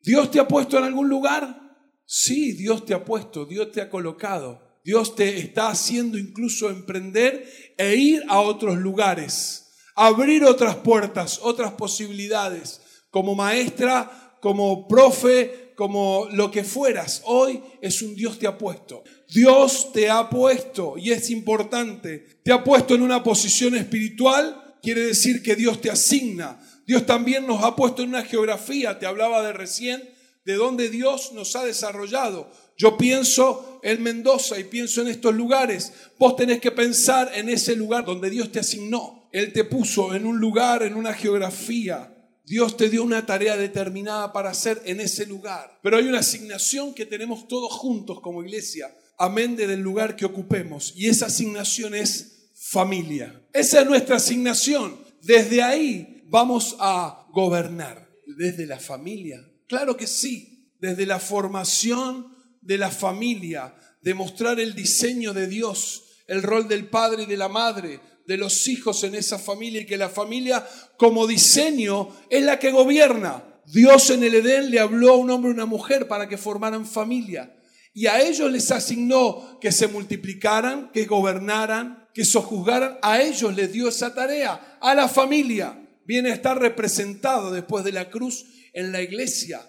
¿Dios 0.00 0.30
te 0.30 0.40
ha 0.40 0.48
puesto 0.48 0.78
en 0.78 0.84
algún 0.84 1.08
lugar? 1.08 1.60
Sí, 2.04 2.52
Dios 2.52 2.84
te 2.84 2.94
ha 2.94 3.04
puesto, 3.04 3.44
Dios 3.44 3.70
te 3.70 3.80
ha 3.80 3.90
colocado. 3.90 4.71
Dios 4.84 5.14
te 5.14 5.38
está 5.38 5.68
haciendo 5.68 6.18
incluso 6.18 6.68
emprender 6.70 7.48
e 7.76 7.94
ir 7.96 8.24
a 8.28 8.40
otros 8.40 8.78
lugares. 8.78 9.58
abrir 9.94 10.42
otras 10.44 10.76
puertas, 10.76 11.38
otras 11.42 11.72
posibilidades, 11.72 12.80
como 13.10 13.34
maestra, 13.34 14.38
como 14.40 14.88
profe, 14.88 15.74
como 15.76 16.28
lo 16.32 16.50
que 16.50 16.64
fueras. 16.64 17.22
Hoy 17.26 17.62
es 17.80 18.00
un 18.00 18.14
Dios 18.14 18.38
te 18.38 18.46
ha 18.46 18.56
puesto. 18.56 19.04
Dios 19.28 19.92
te 19.92 20.08
ha 20.08 20.30
puesto, 20.30 20.94
y 20.96 21.12
es 21.12 21.30
importante, 21.30 22.26
te 22.42 22.52
ha 22.52 22.64
puesto 22.64 22.94
en 22.94 23.02
una 23.02 23.22
posición 23.22 23.76
espiritual, 23.76 24.76
quiere 24.82 25.02
decir 25.02 25.42
que 25.42 25.56
Dios 25.56 25.80
te 25.80 25.90
asigna. 25.90 26.60
Dios 26.86 27.06
también 27.06 27.46
nos 27.46 27.62
ha 27.62 27.76
puesto 27.76 28.02
en 28.02 28.10
una 28.10 28.24
geografía, 28.24 28.98
te 28.98 29.06
hablaba 29.06 29.42
de 29.42 29.52
recién, 29.52 30.02
de 30.44 30.54
donde 30.54 30.88
Dios 30.88 31.32
nos 31.32 31.54
ha 31.54 31.64
desarrollado. 31.64 32.50
Yo 32.76 32.96
pienso 32.96 33.80
en 33.82 34.02
Mendoza 34.02 34.58
y 34.58 34.64
pienso 34.64 35.02
en 35.02 35.08
estos 35.08 35.34
lugares. 35.34 35.92
Vos 36.18 36.36
tenés 36.36 36.60
que 36.60 36.70
pensar 36.70 37.30
en 37.34 37.48
ese 37.48 37.76
lugar 37.76 38.04
donde 38.04 38.30
Dios 38.30 38.50
te 38.52 38.60
asignó. 38.60 39.28
Él 39.32 39.52
te 39.52 39.64
puso 39.64 40.14
en 40.14 40.26
un 40.26 40.38
lugar, 40.38 40.82
en 40.82 40.94
una 40.94 41.14
geografía. 41.14 42.08
Dios 42.44 42.76
te 42.76 42.88
dio 42.88 43.02
una 43.02 43.24
tarea 43.24 43.56
determinada 43.56 44.32
para 44.32 44.50
hacer 44.50 44.82
en 44.84 45.00
ese 45.00 45.26
lugar. 45.26 45.78
Pero 45.82 45.96
hay 45.96 46.06
una 46.06 46.18
asignación 46.18 46.92
que 46.94 47.06
tenemos 47.06 47.48
todos 47.48 47.72
juntos 47.72 48.20
como 48.20 48.42
iglesia, 48.42 48.94
amén 49.18 49.56
del 49.56 49.80
lugar 49.80 50.16
que 50.16 50.24
ocupemos. 50.24 50.92
Y 50.96 51.08
esa 51.08 51.26
asignación 51.26 51.94
es 51.94 52.50
familia. 52.54 53.40
Esa 53.52 53.80
es 53.80 53.86
nuestra 53.86 54.16
asignación. 54.16 54.98
Desde 55.22 55.62
ahí 55.62 56.24
vamos 56.26 56.76
a 56.78 57.26
gobernar. 57.32 58.10
Desde 58.26 58.66
la 58.66 58.78
familia. 58.78 59.44
Claro 59.66 59.96
que 59.96 60.06
sí. 60.06 60.70
Desde 60.80 61.06
la 61.06 61.20
formación 61.20 62.32
de 62.62 62.78
la 62.78 62.90
familia. 62.90 63.74
Demostrar 64.00 64.58
el 64.58 64.74
diseño 64.74 65.34
de 65.34 65.46
Dios. 65.46 66.04
El 66.26 66.42
rol 66.42 66.66
del 66.68 66.88
padre 66.88 67.24
y 67.24 67.26
de 67.26 67.36
la 67.36 67.48
madre 67.48 68.00
de 68.26 68.36
los 68.36 68.68
hijos 68.68 69.02
en 69.04 69.16
esa 69.16 69.38
familia 69.38 69.82
y 69.82 69.86
que 69.86 69.96
la 69.96 70.08
familia 70.08 70.66
como 70.96 71.26
diseño 71.26 72.08
es 72.30 72.42
la 72.42 72.58
que 72.58 72.70
gobierna. 72.70 73.44
Dios 73.66 74.10
en 74.10 74.22
el 74.22 74.34
Edén 74.34 74.70
le 74.70 74.80
habló 74.80 75.10
a 75.10 75.16
un 75.16 75.30
hombre 75.30 75.50
y 75.50 75.54
una 75.54 75.66
mujer 75.66 76.08
para 76.08 76.28
que 76.28 76.38
formaran 76.38 76.86
familia 76.86 77.52
y 77.94 78.06
a 78.06 78.22
ellos 78.22 78.50
les 78.50 78.70
asignó 78.70 79.58
que 79.60 79.70
se 79.70 79.86
multiplicaran, 79.86 80.90
que 80.92 81.04
gobernaran, 81.04 82.08
que 82.14 82.24
sojuzgaran. 82.24 82.98
A 83.02 83.20
ellos 83.20 83.54
les 83.54 83.72
dio 83.72 83.88
esa 83.88 84.14
tarea, 84.14 84.78
a 84.80 84.94
la 84.94 85.08
familia. 85.08 85.78
Viene 86.04 86.30
a 86.30 86.34
estar 86.34 86.58
representado 86.58 87.50
después 87.50 87.84
de 87.84 87.92
la 87.92 88.08
cruz 88.08 88.46
en 88.72 88.92
la 88.92 89.02
iglesia, 89.02 89.60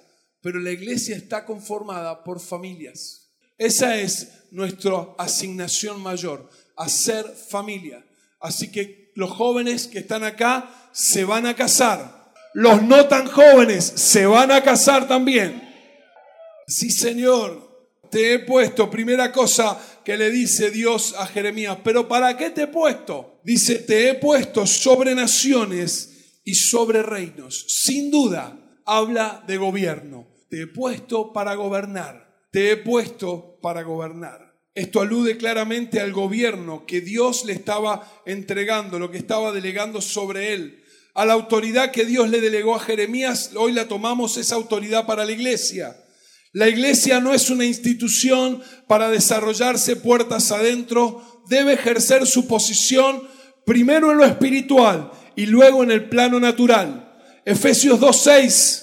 pero 0.43 0.59
la 0.59 0.71
iglesia 0.71 1.15
está 1.15 1.45
conformada 1.45 2.21
por 2.21 2.41
familias. 2.41 3.31
Esa 3.57 3.97
es 3.97 4.27
nuestra 4.51 5.07
asignación 5.17 6.01
mayor, 6.01 6.49
hacer 6.75 7.25
familia. 7.49 8.05
Así 8.41 8.69
que 8.69 9.13
los 9.15 9.31
jóvenes 9.31 9.87
que 9.87 9.99
están 9.99 10.25
acá 10.25 10.89
se 10.91 11.23
van 11.23 11.45
a 11.45 11.55
casar. 11.55 12.33
Los 12.53 12.83
no 12.83 13.07
tan 13.07 13.27
jóvenes 13.27 13.85
se 13.85 14.25
van 14.25 14.51
a 14.51 14.61
casar 14.61 15.07
también. 15.07 15.63
Sí, 16.67 16.91
Señor, 16.91 17.87
te 18.11 18.33
he 18.33 18.39
puesto, 18.39 18.91
primera 18.91 19.31
cosa 19.31 19.79
que 20.03 20.17
le 20.17 20.29
dice 20.29 20.71
Dios 20.71 21.15
a 21.17 21.25
Jeremías, 21.25 21.77
pero 21.85 22.09
¿para 22.09 22.35
qué 22.35 22.49
te 22.49 22.63
he 22.63 22.67
puesto? 22.67 23.39
Dice, 23.45 23.75
te 23.75 24.09
he 24.09 24.15
puesto 24.15 24.67
sobre 24.67 25.15
naciones 25.15 26.41
y 26.43 26.53
sobre 26.55 27.01
reinos. 27.01 27.65
Sin 27.69 28.11
duda, 28.11 28.59
habla 28.85 29.41
de 29.47 29.55
gobierno. 29.55 30.32
Te 30.53 30.61
he 30.61 30.67
puesto 30.67 31.33
para 31.33 31.55
gobernar. 31.55 32.45
Te 32.51 32.69
he 32.69 32.77
puesto 32.77 33.57
para 33.59 33.81
gobernar. 33.81 34.53
Esto 34.75 35.01
alude 35.01 35.35
claramente 35.35 35.99
al 35.99 36.13
gobierno 36.13 36.85
que 36.85 37.01
Dios 37.01 37.45
le 37.45 37.53
estaba 37.53 38.21
entregando, 38.27 38.99
lo 38.99 39.09
que 39.09 39.17
estaba 39.17 39.51
delegando 39.51 39.99
sobre 39.99 40.53
él. 40.53 40.83
A 41.15 41.25
la 41.25 41.33
autoridad 41.33 41.89
que 41.89 42.05
Dios 42.05 42.29
le 42.29 42.39
delegó 42.39 42.75
a 42.75 42.79
Jeremías, 42.79 43.49
hoy 43.55 43.71
la 43.71 43.87
tomamos 43.87 44.37
esa 44.37 44.53
autoridad 44.53 45.07
para 45.07 45.25
la 45.25 45.31
iglesia. 45.31 45.97
La 46.51 46.69
iglesia 46.69 47.19
no 47.19 47.33
es 47.33 47.49
una 47.49 47.65
institución 47.65 48.61
para 48.85 49.09
desarrollarse 49.09 49.95
puertas 49.95 50.51
adentro, 50.51 51.41
debe 51.49 51.73
ejercer 51.73 52.27
su 52.27 52.45
posición 52.45 53.27
primero 53.65 54.11
en 54.11 54.19
lo 54.19 54.25
espiritual 54.25 55.09
y 55.35 55.47
luego 55.47 55.81
en 55.81 55.89
el 55.89 56.09
plano 56.09 56.39
natural. 56.39 57.11
Efesios 57.43 57.99
2.6, 57.99 58.82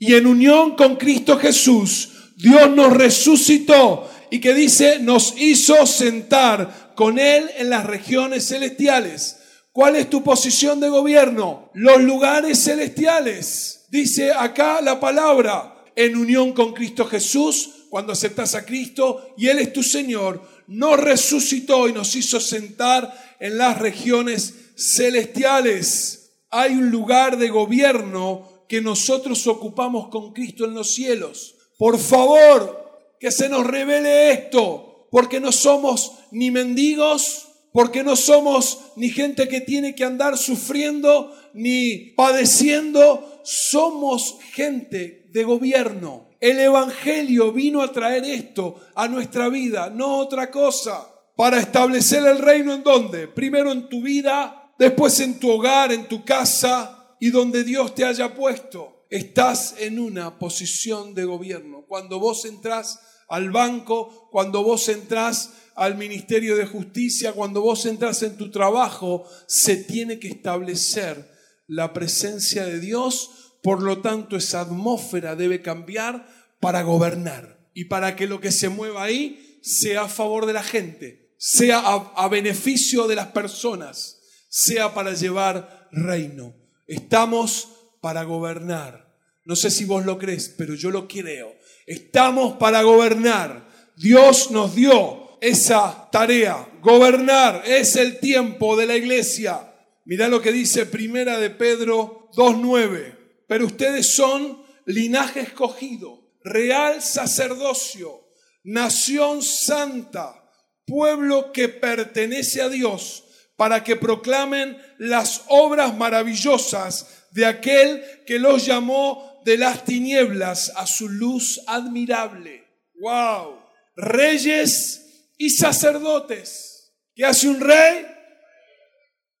y 0.00 0.14
en 0.14 0.26
unión 0.26 0.76
con 0.76 0.96
Cristo 0.96 1.38
Jesús, 1.38 2.08
Dios 2.36 2.70
nos 2.70 2.90
resucitó 2.94 4.10
y 4.30 4.40
que 4.40 4.54
dice, 4.54 4.98
nos 4.98 5.34
hizo 5.36 5.86
sentar 5.86 6.94
con 6.96 7.18
Él 7.18 7.50
en 7.58 7.68
las 7.68 7.84
regiones 7.84 8.48
celestiales. 8.48 9.36
¿Cuál 9.72 9.96
es 9.96 10.08
tu 10.08 10.24
posición 10.24 10.80
de 10.80 10.88
gobierno? 10.88 11.70
Los 11.74 12.00
lugares 12.00 12.64
celestiales. 12.64 13.84
Dice 13.90 14.32
acá 14.32 14.80
la 14.80 14.98
palabra, 14.98 15.84
en 15.94 16.16
unión 16.16 16.54
con 16.54 16.72
Cristo 16.72 17.04
Jesús, 17.04 17.86
cuando 17.90 18.14
aceptas 18.14 18.54
a 18.54 18.64
Cristo 18.64 19.34
y 19.36 19.48
Él 19.48 19.58
es 19.58 19.70
tu 19.70 19.82
Señor, 19.82 20.42
nos 20.66 20.98
resucitó 20.98 21.88
y 21.88 21.92
nos 21.92 22.16
hizo 22.16 22.40
sentar 22.40 23.36
en 23.38 23.58
las 23.58 23.76
regiones 23.76 24.54
celestiales. 24.78 26.38
Hay 26.48 26.72
un 26.72 26.90
lugar 26.90 27.36
de 27.36 27.50
gobierno 27.50 28.49
que 28.70 28.80
nosotros 28.80 29.48
ocupamos 29.48 30.10
con 30.10 30.32
Cristo 30.32 30.64
en 30.64 30.74
los 30.74 30.94
cielos. 30.94 31.56
Por 31.76 31.98
favor, 31.98 33.16
que 33.18 33.32
se 33.32 33.48
nos 33.48 33.66
revele 33.66 34.30
esto, 34.30 35.08
porque 35.10 35.40
no 35.40 35.50
somos 35.50 36.12
ni 36.30 36.52
mendigos, 36.52 37.48
porque 37.72 38.04
no 38.04 38.14
somos 38.14 38.78
ni 38.94 39.08
gente 39.08 39.48
que 39.48 39.60
tiene 39.60 39.96
que 39.96 40.04
andar 40.04 40.38
sufriendo 40.38 41.36
ni 41.52 42.12
padeciendo, 42.16 43.40
somos 43.42 44.38
gente 44.52 45.26
de 45.32 45.42
gobierno. 45.42 46.28
El 46.38 46.60
Evangelio 46.60 47.50
vino 47.50 47.82
a 47.82 47.90
traer 47.90 48.24
esto 48.24 48.76
a 48.94 49.08
nuestra 49.08 49.48
vida, 49.48 49.90
no 49.90 50.18
otra 50.18 50.48
cosa, 50.48 51.12
para 51.34 51.58
establecer 51.58 52.24
el 52.24 52.38
reino 52.38 52.72
en 52.72 52.84
donde, 52.84 53.26
primero 53.26 53.72
en 53.72 53.88
tu 53.88 54.00
vida, 54.00 54.72
después 54.78 55.18
en 55.18 55.40
tu 55.40 55.50
hogar, 55.50 55.90
en 55.90 56.06
tu 56.06 56.24
casa 56.24 56.99
y 57.20 57.30
donde 57.30 57.62
Dios 57.62 57.94
te 57.94 58.04
haya 58.04 58.34
puesto. 58.34 59.06
Estás 59.10 59.74
en 59.78 59.98
una 59.98 60.38
posición 60.38 61.14
de 61.14 61.24
gobierno. 61.24 61.84
Cuando 61.86 62.18
vos 62.18 62.44
entras 62.46 62.98
al 63.28 63.50
banco, 63.50 64.28
cuando 64.32 64.64
vos 64.64 64.88
entrás 64.88 65.50
al 65.76 65.96
Ministerio 65.96 66.56
de 66.56 66.66
Justicia, 66.66 67.32
cuando 67.32 67.60
vos 67.60 67.86
entras 67.86 68.22
en 68.22 68.36
tu 68.36 68.50
trabajo, 68.50 69.24
se 69.46 69.76
tiene 69.76 70.18
que 70.18 70.28
establecer 70.28 71.30
la 71.66 71.92
presencia 71.92 72.64
de 72.64 72.80
Dios, 72.80 73.30
por 73.62 73.82
lo 73.82 74.00
tanto 74.00 74.36
esa 74.36 74.62
atmósfera 74.62 75.36
debe 75.36 75.62
cambiar 75.62 76.26
para 76.58 76.82
gobernar 76.82 77.68
y 77.74 77.84
para 77.84 78.16
que 78.16 78.26
lo 78.26 78.40
que 78.40 78.50
se 78.50 78.68
mueva 78.68 79.04
ahí 79.04 79.58
sea 79.62 80.02
a 80.02 80.08
favor 80.08 80.46
de 80.46 80.54
la 80.54 80.62
gente, 80.62 81.34
sea 81.36 81.80
a 81.80 82.28
beneficio 82.28 83.06
de 83.06 83.16
las 83.16 83.28
personas, 83.28 84.20
sea 84.48 84.94
para 84.94 85.12
llevar 85.12 85.88
reino. 85.92 86.59
Estamos 86.90 87.68
para 88.00 88.24
gobernar. 88.24 89.14
No 89.44 89.54
sé 89.54 89.70
si 89.70 89.84
vos 89.84 90.04
lo 90.04 90.18
crees, 90.18 90.52
pero 90.58 90.74
yo 90.74 90.90
lo 90.90 91.06
creo. 91.06 91.54
Estamos 91.86 92.56
para 92.56 92.82
gobernar. 92.82 93.68
Dios 93.96 94.50
nos 94.50 94.74
dio 94.74 95.38
esa 95.40 96.08
tarea. 96.10 96.68
Gobernar 96.82 97.62
es 97.64 97.94
el 97.94 98.18
tiempo 98.18 98.76
de 98.76 98.86
la 98.86 98.96
iglesia. 98.96 99.72
Mirá 100.04 100.26
lo 100.26 100.42
que 100.42 100.50
dice 100.50 100.84
Primera 100.84 101.38
de 101.38 101.50
Pedro 101.50 102.28
2.9. 102.32 103.16
Pero 103.46 103.66
ustedes 103.66 104.12
son 104.12 104.60
linaje 104.84 105.42
escogido, 105.42 106.34
real 106.42 107.02
sacerdocio, 107.02 108.32
nación 108.64 109.42
santa, 109.42 110.50
pueblo 110.84 111.52
que 111.52 111.68
pertenece 111.68 112.62
a 112.62 112.68
Dios, 112.68 113.26
para 113.60 113.84
que 113.84 113.94
proclamen 113.94 114.78
las 114.96 115.42
obras 115.48 115.94
maravillosas 115.94 117.26
de 117.30 117.44
aquel 117.44 118.02
que 118.24 118.38
los 118.38 118.64
llamó 118.64 119.42
de 119.44 119.58
las 119.58 119.84
tinieblas 119.84 120.72
a 120.76 120.86
su 120.86 121.10
luz 121.10 121.60
admirable. 121.66 122.64
¡Wow! 123.00 123.58
Reyes 123.96 125.26
y 125.36 125.50
sacerdotes. 125.50 126.94
¿Qué 127.14 127.26
hace 127.26 127.50
un 127.50 127.60
rey? 127.60 128.06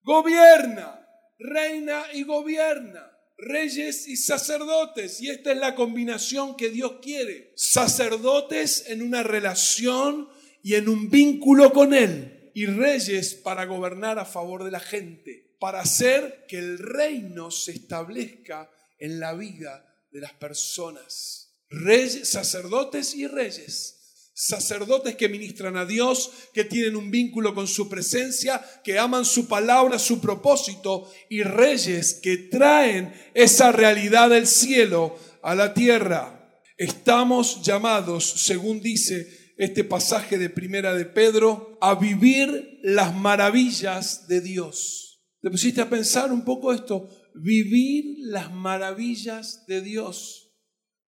Gobierna, 0.02 1.00
reina 1.38 2.02
y 2.12 2.24
gobierna. 2.24 3.10
Reyes 3.38 4.06
y 4.06 4.18
sacerdotes. 4.18 5.22
Y 5.22 5.30
esta 5.30 5.52
es 5.52 5.56
la 5.56 5.74
combinación 5.74 6.58
que 6.58 6.68
Dios 6.68 6.96
quiere. 7.00 7.54
Sacerdotes 7.56 8.84
en 8.88 9.00
una 9.00 9.22
relación 9.22 10.28
y 10.62 10.74
en 10.74 10.90
un 10.90 11.08
vínculo 11.08 11.72
con 11.72 11.94
Él. 11.94 12.36
Y 12.54 12.66
reyes 12.66 13.34
para 13.34 13.64
gobernar 13.64 14.18
a 14.18 14.24
favor 14.24 14.64
de 14.64 14.70
la 14.70 14.80
gente. 14.80 15.56
Para 15.58 15.80
hacer 15.80 16.46
que 16.48 16.58
el 16.58 16.78
reino 16.78 17.50
se 17.50 17.72
establezca 17.72 18.70
en 18.98 19.20
la 19.20 19.34
vida 19.34 19.86
de 20.10 20.20
las 20.20 20.32
personas. 20.32 21.54
Reyes, 21.68 22.28
sacerdotes 22.30 23.14
y 23.14 23.26
reyes. 23.26 23.96
sacerdotes 24.32 25.16
que 25.16 25.28
ministran 25.28 25.76
a 25.76 25.84
Dios, 25.84 26.30
que 26.54 26.64
tienen 26.64 26.96
un 26.96 27.10
vínculo 27.10 27.54
con 27.54 27.68
su 27.68 27.90
presencia, 27.90 28.64
que 28.82 28.98
aman 28.98 29.26
su 29.26 29.46
palabra, 29.46 29.98
su 29.98 30.18
propósito, 30.18 31.12
y 31.28 31.42
reyes 31.42 32.20
que 32.22 32.38
traen 32.38 33.12
esa 33.34 33.70
realidad 33.70 34.30
del 34.30 34.46
cielo 34.46 35.18
a 35.42 35.54
la 35.54 35.74
tierra. 35.74 36.58
Estamos 36.78 37.60
llamados, 37.62 38.24
según 38.24 38.80
dice 38.80 39.39
este 39.60 39.84
pasaje 39.84 40.38
de 40.38 40.48
Primera 40.48 40.94
de 40.94 41.04
Pedro, 41.04 41.76
a 41.82 41.94
vivir 41.94 42.78
las 42.82 43.14
maravillas 43.14 44.26
de 44.26 44.40
Dios. 44.40 45.22
¿Te 45.42 45.50
pusiste 45.50 45.82
a 45.82 45.90
pensar 45.90 46.32
un 46.32 46.46
poco 46.46 46.72
esto? 46.72 47.10
Vivir 47.34 48.16
las 48.20 48.50
maravillas 48.50 49.66
de 49.66 49.82
Dios. 49.82 50.56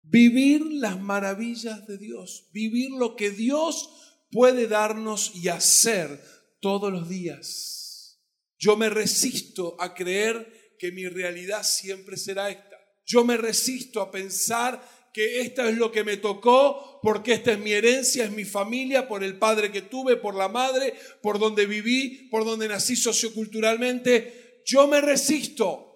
Vivir 0.01 0.65
las 0.65 0.99
maravillas 0.99 1.85
de 1.85 1.99
Dios, 1.99 2.49
vivir 2.51 2.89
lo 2.89 3.15
que 3.15 3.29
Dios 3.29 3.87
puede 4.31 4.65
darnos 4.65 5.31
y 5.35 5.49
hacer 5.49 6.19
todos 6.59 6.91
los 6.91 7.07
días. 7.07 8.19
Yo 8.57 8.75
me 8.75 8.89
resisto 8.89 9.79
a 9.79 9.93
creer 9.93 10.75
que 10.79 10.91
mi 10.91 11.07
realidad 11.07 11.61
siempre 11.61 12.17
será 12.17 12.49
esta. 12.49 12.77
Yo 13.05 13.23
me 13.23 13.37
resisto 13.37 14.01
a 14.01 14.09
pensar 14.09 14.81
que 15.13 15.41
esta 15.41 15.69
es 15.69 15.77
lo 15.77 15.91
que 15.91 16.03
me 16.03 16.17
tocó, 16.17 16.99
porque 17.01 17.33
esta 17.33 17.53
es 17.53 17.59
mi 17.59 17.71
herencia, 17.71 18.25
es 18.25 18.31
mi 18.31 18.45
familia, 18.45 19.07
por 19.07 19.23
el 19.23 19.37
padre 19.37 19.71
que 19.71 19.81
tuve, 19.81 20.17
por 20.17 20.35
la 20.35 20.47
madre, 20.47 20.93
por 21.21 21.39
donde 21.39 21.65
viví, 21.65 22.27
por 22.29 22.45
donde 22.45 22.67
nací 22.67 22.95
socioculturalmente. 22.95 24.61
Yo 24.65 24.87
me 24.87 25.01
resisto 25.01 25.89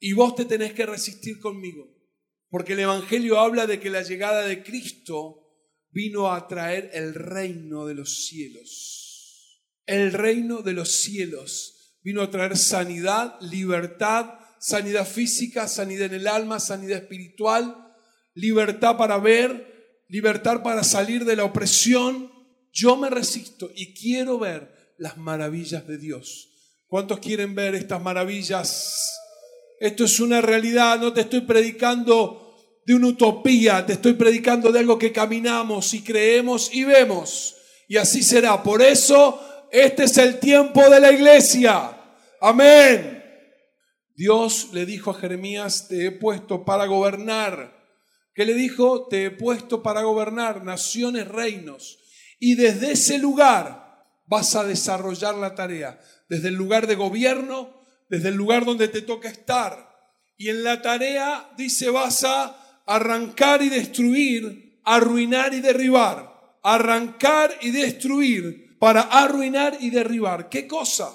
y 0.00 0.12
vos 0.12 0.34
te 0.34 0.44
tenés 0.44 0.72
que 0.72 0.86
resistir 0.86 1.38
conmigo. 1.38 1.94
Porque 2.48 2.74
el 2.74 2.80
Evangelio 2.80 3.38
habla 3.40 3.66
de 3.66 3.80
que 3.80 3.90
la 3.90 4.02
llegada 4.02 4.46
de 4.46 4.62
Cristo 4.62 5.46
vino 5.90 6.32
a 6.32 6.46
traer 6.46 6.90
el 6.92 7.14
reino 7.14 7.86
de 7.86 7.94
los 7.94 8.26
cielos. 8.26 9.62
El 9.86 10.12
reino 10.12 10.62
de 10.62 10.72
los 10.72 10.90
cielos 10.90 11.98
vino 12.02 12.22
a 12.22 12.30
traer 12.30 12.56
sanidad, 12.56 13.40
libertad, 13.40 14.34
sanidad 14.60 15.06
física, 15.06 15.68
sanidad 15.68 16.06
en 16.06 16.14
el 16.14 16.28
alma, 16.28 16.60
sanidad 16.60 16.98
espiritual, 16.98 17.85
libertad 18.36 18.96
para 18.96 19.18
ver, 19.18 20.04
libertad 20.08 20.62
para 20.62 20.84
salir 20.84 21.24
de 21.24 21.34
la 21.34 21.44
opresión. 21.44 22.30
Yo 22.72 22.96
me 22.96 23.10
resisto 23.10 23.70
y 23.74 23.94
quiero 23.94 24.38
ver 24.38 24.94
las 24.98 25.16
maravillas 25.16 25.86
de 25.88 25.98
Dios. 25.98 26.50
¿Cuántos 26.86 27.18
quieren 27.18 27.54
ver 27.54 27.74
estas 27.74 28.00
maravillas? 28.00 29.18
Esto 29.80 30.04
es 30.04 30.20
una 30.20 30.40
realidad, 30.40 31.00
no 31.00 31.12
te 31.12 31.22
estoy 31.22 31.40
predicando 31.40 32.54
de 32.84 32.94
una 32.94 33.08
utopía, 33.08 33.84
te 33.84 33.94
estoy 33.94 34.12
predicando 34.12 34.70
de 34.70 34.78
algo 34.78 34.98
que 34.98 35.12
caminamos 35.12 35.92
y 35.94 36.02
creemos 36.02 36.72
y 36.72 36.84
vemos. 36.84 37.56
Y 37.88 37.96
así 37.96 38.22
será. 38.22 38.62
Por 38.62 38.82
eso, 38.82 39.40
este 39.72 40.04
es 40.04 40.18
el 40.18 40.38
tiempo 40.38 40.88
de 40.88 41.00
la 41.00 41.10
iglesia. 41.10 41.98
Amén. 42.40 43.24
Dios 44.14 44.68
le 44.72 44.86
dijo 44.86 45.10
a 45.10 45.14
Jeremías, 45.14 45.88
te 45.88 46.06
he 46.06 46.10
puesto 46.12 46.64
para 46.64 46.86
gobernar. 46.86 47.75
¿Qué 48.36 48.44
le 48.44 48.52
dijo? 48.52 49.08
Te 49.08 49.24
he 49.24 49.30
puesto 49.30 49.82
para 49.82 50.02
gobernar 50.02 50.62
naciones, 50.62 51.26
reinos. 51.26 51.98
Y 52.38 52.54
desde 52.54 52.92
ese 52.92 53.16
lugar 53.16 54.04
vas 54.26 54.54
a 54.54 54.62
desarrollar 54.62 55.36
la 55.36 55.54
tarea. 55.54 55.98
Desde 56.28 56.48
el 56.48 56.54
lugar 56.54 56.86
de 56.86 56.96
gobierno, 56.96 57.82
desde 58.10 58.28
el 58.28 58.34
lugar 58.34 58.66
donde 58.66 58.88
te 58.88 59.00
toca 59.00 59.30
estar. 59.30 59.88
Y 60.36 60.50
en 60.50 60.64
la 60.64 60.82
tarea 60.82 61.50
dice 61.56 61.88
vas 61.88 62.24
a 62.24 62.82
arrancar 62.84 63.62
y 63.62 63.70
destruir, 63.70 64.80
arruinar 64.84 65.54
y 65.54 65.62
derribar. 65.62 66.58
Arrancar 66.62 67.56
y 67.62 67.70
destruir 67.70 68.76
para 68.78 69.00
arruinar 69.00 69.78
y 69.80 69.88
derribar. 69.88 70.50
¿Qué 70.50 70.66
cosa? 70.66 71.10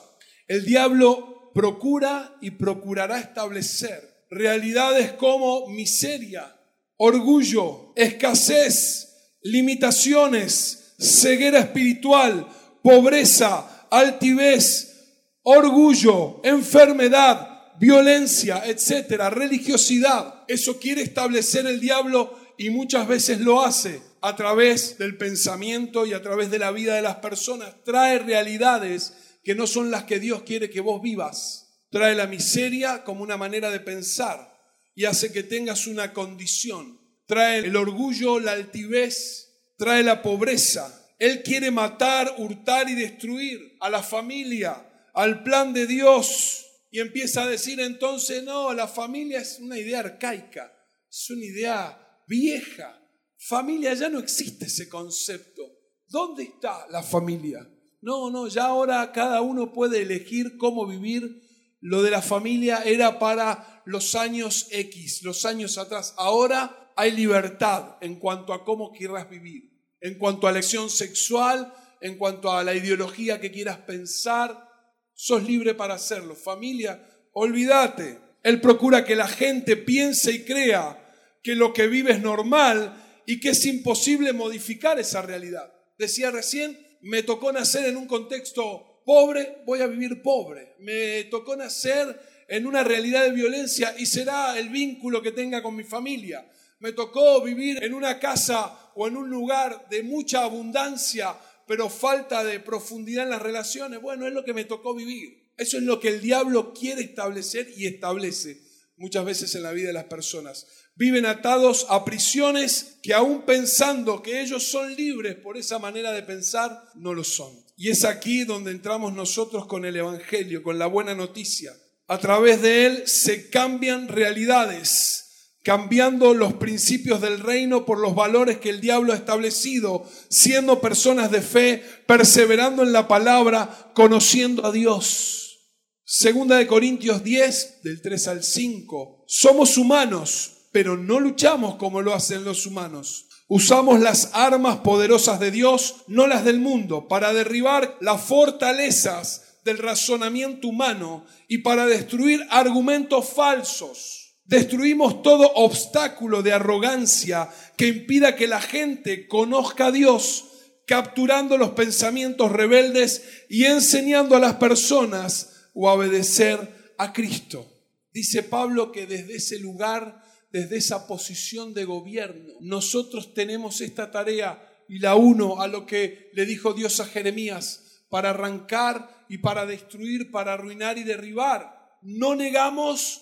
El 0.48 0.66
diablo 0.66 1.52
procura 1.54 2.36
y 2.42 2.50
procurará 2.50 3.20
establecer 3.20 4.26
realidades 4.32 5.12
como 5.12 5.68
miseria, 5.68 6.56
orgullo, 7.04 7.94
escasez, 7.96 9.40
limitaciones, 9.42 10.94
ceguera 11.00 11.58
espiritual, 11.58 12.48
pobreza, 12.84 13.88
altivez, 13.90 15.18
orgullo, 15.42 16.42
enfermedad, 16.44 17.74
violencia, 17.80 18.62
etcétera, 18.68 19.32
religiosidad. 19.32 20.44
Eso 20.48 20.80
quiere 20.80 21.02
establecer 21.02 21.66
el 21.66 21.80
diablo 21.80 22.40
y 22.56 22.70
muchas 22.70 23.08
veces 23.08 23.40
lo 23.40 23.64
hace 23.64 24.00
a 24.22 24.36
través 24.36 25.00
del 25.00 25.18
pensamiento 25.18 26.06
y 26.06 26.14
a 26.14 26.22
través 26.22 26.52
de 26.52 26.60
la 26.60 26.70
vida 26.70 26.94
de 26.94 27.02
las 27.02 27.16
personas. 27.16 27.84
Trae 27.84 28.20
realidades 28.20 29.40
que 29.44 29.56
no 29.56 29.66
son 29.66 29.90
las 29.90 30.04
que 30.04 30.20
Dios 30.20 30.44
quiere 30.44 30.70
que 30.70 30.82
vos 30.82 31.02
vivas. 31.02 31.82
Trae 31.90 32.14
la 32.14 32.28
miseria 32.28 33.04
como 33.04 33.24
una 33.24 33.38
manera 33.38 33.72
de 33.72 33.80
pensar 33.80 34.51
y 34.96 35.06
hace 35.06 35.32
que 35.32 35.44
tengas 35.44 35.88
una 35.88 36.14
condición. 36.14 37.00
Trae 37.26 37.60
el 37.60 37.76
orgullo, 37.76 38.40
la 38.40 38.52
altivez, 38.52 39.74
trae 39.78 40.04
la 40.04 40.22
pobreza. 40.22 41.10
Él 41.20 41.44
quiere 41.44 41.72
matar, 41.72 42.36
hurtar 42.38 42.90
y 42.90 42.96
destruir 42.96 43.78
a 43.80 43.90
la 43.90 44.04
familia, 44.04 44.88
al 45.14 45.44
plan 45.44 45.74
de 45.74 45.88
Dios 45.88 46.66
y 46.92 47.00
empieza 47.00 47.44
a 47.44 47.50
decir 47.50 47.80
entonces, 47.80 48.44
no, 48.44 48.74
la 48.74 48.88
familia 48.88 49.40
es 49.40 49.60
una 49.60 49.80
idea 49.80 50.00
arcaica, 50.00 50.74
es 51.10 51.30
una 51.30 51.46
idea 51.46 52.22
vieja. 52.28 53.02
Familia 53.38 53.94
ya 53.94 54.10
no 54.10 54.20
existe 54.20 54.66
ese 54.66 54.90
concepto. 54.90 55.64
¿Dónde 56.08 56.44
está 56.44 56.86
la 56.90 57.02
familia? 57.02 57.66
No, 58.02 58.30
no, 58.30 58.48
ya 58.48 58.66
ahora 58.66 59.10
cada 59.14 59.42
uno 59.42 59.72
puede 59.72 60.02
elegir 60.02 60.58
cómo 60.58 60.86
vivir. 60.86 61.42
Lo 61.80 62.04
de 62.04 62.12
la 62.12 62.22
familia 62.22 62.84
era 62.84 63.18
para 63.18 63.71
los 63.86 64.16
años 64.16 64.68
X, 64.72 65.24
los 65.24 65.46
años 65.46 65.78
atrás. 65.78 66.14
Ahora 66.18 66.92
hay 66.96 67.12
libertad 67.12 67.98
en 68.02 68.16
cuanto 68.20 68.54
a 68.54 68.64
cómo 68.64 68.92
quieras 68.92 69.30
vivir, 69.30 69.72
en 70.00 70.18
cuanto 70.18 70.48
a 70.48 70.52
elección 70.52 70.90
sexual, 70.90 71.74
en 72.02 72.18
cuanto 72.18 72.52
a 72.52 72.64
la 72.64 72.74
ideología 72.74 73.40
que 73.40 73.52
quieras 73.52 73.78
pensar, 73.80 74.68
sos 75.14 75.44
libre 75.44 75.76
para 75.76 75.96
hacerlo. 75.96 76.36
Familia, 76.36 77.08
olvídate. 77.34 78.20
Él 78.44 78.60
procura 78.60 79.06
que 79.06 79.16
la 79.16 79.28
gente 79.28 79.78
piense 79.78 80.32
y 80.32 80.44
crea 80.44 80.98
que 81.44 81.56
lo 81.56 81.74
que 81.74 81.88
vive 81.88 82.12
es 82.12 82.22
normal 82.22 83.22
y 83.26 83.40
que 83.40 83.50
es 83.50 83.66
imposible 83.66 84.34
modificar 84.34 85.00
esa 85.00 85.22
realidad. 85.22 85.72
Decía 85.98 86.32
recién, 86.32 86.78
me 87.02 87.24
tocó 87.24 87.52
nacer 87.52 87.86
en 87.86 87.98
un 87.98 88.08
contexto 88.08 89.04
pobre, 89.06 89.64
voy 89.66 89.82
a 89.82 89.88
vivir 89.88 90.22
pobre. 90.22 90.76
Me 90.80 91.26
tocó 91.26 91.56
nacer 91.56 92.20
en 92.52 92.68
una 92.68 92.84
realidad 92.84 93.24
de 93.24 93.32
violencia 93.32 93.96
y 93.98 94.06
será 94.06 94.60
el 94.60 94.68
vínculo 94.68 95.22
que 95.22 95.32
tenga 95.32 95.64
con 95.64 95.74
mi 95.74 95.86
familia. 95.86 96.46
Me 96.80 96.92
tocó 96.92 97.42
vivir 97.42 97.82
en 97.82 97.94
una 97.94 98.20
casa 98.20 98.92
o 98.96 99.08
en 99.08 99.16
un 99.16 99.30
lugar 99.30 99.88
de 99.90 100.04
mucha 100.04 100.44
abundancia 100.44 101.34
pero 101.72 101.90
falta 101.90 102.44
de 102.44 102.60
profundidad 102.60 103.24
en 103.24 103.30
las 103.30 103.42
relaciones. 103.42 104.02
Bueno, 104.02 104.28
es 104.28 104.34
lo 104.34 104.44
que 104.44 104.54
me 104.54 104.66
tocó 104.66 104.94
vivir. 104.94 105.54
Eso 105.56 105.78
es 105.78 105.84
lo 105.84 106.02
que 106.02 106.10
el 106.10 106.20
diablo 106.20 106.74
quiere 106.74 107.02
establecer 107.02 107.72
y 107.78 107.88
establece 107.88 108.62
muchas 108.98 109.24
veces 109.24 109.56
en 109.56 109.64
la 109.64 109.72
vida 109.72 109.88
de 109.88 109.94
las 109.94 110.04
personas. 110.04 110.68
Viven 110.96 111.26
atados 111.26 111.86
a 111.88 112.04
prisiones 112.04 112.98
que 113.02 113.14
aún 113.14 113.44
pensando 113.44 114.22
que 114.22 114.42
ellos 114.42 114.70
son 114.70 114.94
libres 114.98 115.36
por 115.36 115.56
esa 115.56 115.80
manera 115.80 116.12
de 116.12 116.24
pensar, 116.24 116.90
no 116.96 117.14
lo 117.14 117.24
son. 117.24 117.58
Y 117.78 117.90
es 117.90 118.04
aquí 118.04 118.44
donde 118.44 118.72
entramos 118.72 119.14
nosotros 119.14 119.66
con 119.66 119.86
el 119.86 119.96
Evangelio, 119.96 120.64
con 120.64 120.78
la 120.78 120.88
buena 120.88 121.16
noticia. 121.16 121.72
A 122.12 122.18
través 122.18 122.62
de 122.62 122.86
él 122.86 123.04
se 123.06 123.50
cambian 123.50 124.10
realidades 124.10 125.22
cambiando 125.64 126.34
los 126.34 126.56
principios 126.56 127.22
del 127.22 127.40
reino 127.40 127.86
por 127.86 128.00
los 128.00 128.16
valores 128.16 128.58
que 128.58 128.70
el 128.70 128.82
diablo 128.82 129.14
ha 129.14 129.16
establecido, 129.16 130.06
siendo 130.28 130.82
personas 130.82 131.32
de 131.32 131.42
fe, 131.42 131.82
perseverando 132.08 132.84
en 132.84 132.92
la 132.92 133.08
palabra, 133.08 133.94
conociendo 133.94 134.66
a 134.66 134.74
Dios. 134.74 135.60
Segunda 136.04 136.58
de 136.58 136.68
Corintios 136.68 137.24
10, 137.24 137.84
del 137.84 138.02
3 138.02 138.28
al 138.28 138.44
5. 138.44 139.24
Somos 139.28 139.78
humanos, 139.78 140.68
pero 140.74 140.98
no 140.98 141.18
luchamos 141.18 141.76
como 141.76 142.02
lo 142.02 142.14
hacen 142.14 142.44
los 142.44 142.66
humanos. 142.66 143.28
Usamos 143.48 144.02
las 144.02 144.32
armas 144.34 144.80
poderosas 144.80 145.40
de 145.40 145.52
Dios, 145.52 146.04
no 146.08 146.28
las 146.28 146.44
del 146.44 146.60
mundo, 146.60 147.08
para 147.08 147.32
derribar 147.32 147.98
las 148.02 148.22
fortalezas 148.22 149.51
del 149.64 149.78
razonamiento 149.78 150.68
humano 150.68 151.26
y 151.48 151.60
para 151.60 151.86
destruir 151.86 152.46
argumentos 152.50 153.30
falsos 153.30 154.22
Destruimos 154.52 155.22
todo 155.22 155.50
obstáculo 155.54 156.44
de 156.44 156.52
arrogancia 156.52 157.50
que 157.78 157.88
impida 157.88 158.36
que 158.36 158.48
la 158.48 158.60
gente 158.60 159.30
conozca 159.30 159.86
a 159.86 159.92
Dios, 159.94 160.44
capturando 160.86 161.58
los 161.58 161.70
pensamientos 161.70 162.52
rebeldes 162.52 163.24
y 163.48 163.64
enseñando 163.64 164.36
a 164.36 164.40
las 164.40 164.56
personas 164.56 165.70
a 165.74 165.94
obedecer 165.94 166.94
a 166.98 167.14
Cristo. 167.14 167.66
Dice 168.12 168.44
Pablo 168.44 168.92
que 168.92 169.06
desde 169.06 169.38
ese 169.38 169.58
lugar, 169.58 170.22
desde 170.52 170.76
esa 170.76 171.08
posición 171.08 171.74
de 171.74 171.86
gobierno, 171.86 172.56
nosotros 172.60 173.34
tenemos 173.34 173.80
esta 173.80 174.12
tarea 174.12 174.68
y 174.90 175.00
la 175.00 175.16
uno 175.16 175.62
a 175.62 175.70
lo 175.70 175.86
que 175.86 176.30
le 176.34 176.46
dijo 176.46 176.74
Dios 176.74 177.00
a 177.00 177.06
Jeremías, 177.06 178.04
para 178.10 178.32
arrancar 178.32 179.21
y 179.32 179.38
para 179.38 179.66
destruir, 179.66 180.30
para 180.30 180.52
arruinar 180.52 180.98
y 180.98 181.06
derribar. 181.06 181.98
No 182.02 182.36
negamos 182.36 183.22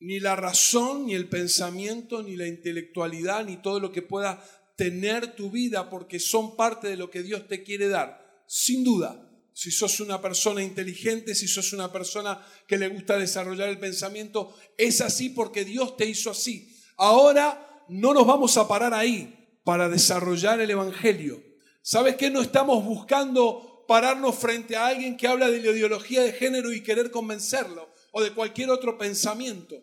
ni 0.00 0.18
la 0.18 0.34
razón, 0.34 1.04
ni 1.04 1.14
el 1.14 1.28
pensamiento, 1.28 2.22
ni 2.22 2.36
la 2.36 2.46
intelectualidad, 2.46 3.44
ni 3.44 3.58
todo 3.58 3.78
lo 3.78 3.92
que 3.92 4.00
pueda 4.00 4.42
tener 4.78 5.36
tu 5.36 5.50
vida, 5.50 5.90
porque 5.90 6.20
son 6.20 6.56
parte 6.56 6.88
de 6.88 6.96
lo 6.96 7.10
que 7.10 7.22
Dios 7.22 7.48
te 7.48 7.62
quiere 7.62 7.88
dar. 7.88 8.44
Sin 8.46 8.82
duda, 8.82 9.30
si 9.52 9.70
sos 9.70 10.00
una 10.00 10.22
persona 10.22 10.62
inteligente, 10.62 11.34
si 11.34 11.46
sos 11.46 11.74
una 11.74 11.92
persona 11.92 12.42
que 12.66 12.78
le 12.78 12.88
gusta 12.88 13.18
desarrollar 13.18 13.68
el 13.68 13.78
pensamiento, 13.78 14.56
es 14.78 15.02
así 15.02 15.28
porque 15.28 15.66
Dios 15.66 15.98
te 15.98 16.06
hizo 16.06 16.30
así. 16.30 16.74
Ahora 16.96 17.84
no 17.90 18.14
nos 18.14 18.26
vamos 18.26 18.56
a 18.56 18.66
parar 18.66 18.94
ahí 18.94 19.58
para 19.64 19.90
desarrollar 19.90 20.62
el 20.62 20.70
Evangelio. 20.70 21.42
¿Sabes 21.82 22.16
qué? 22.16 22.30
No 22.30 22.40
estamos 22.40 22.82
buscando 22.86 23.71
pararnos 23.92 24.36
frente 24.36 24.74
a 24.74 24.86
alguien 24.86 25.18
que 25.18 25.28
habla 25.28 25.50
de 25.50 25.60
la 25.60 25.70
ideología 25.70 26.22
de 26.22 26.32
género 26.32 26.72
y 26.72 26.82
querer 26.82 27.10
convencerlo 27.10 27.92
o 28.12 28.22
de 28.22 28.32
cualquier 28.32 28.70
otro 28.70 28.96
pensamiento. 28.96 29.76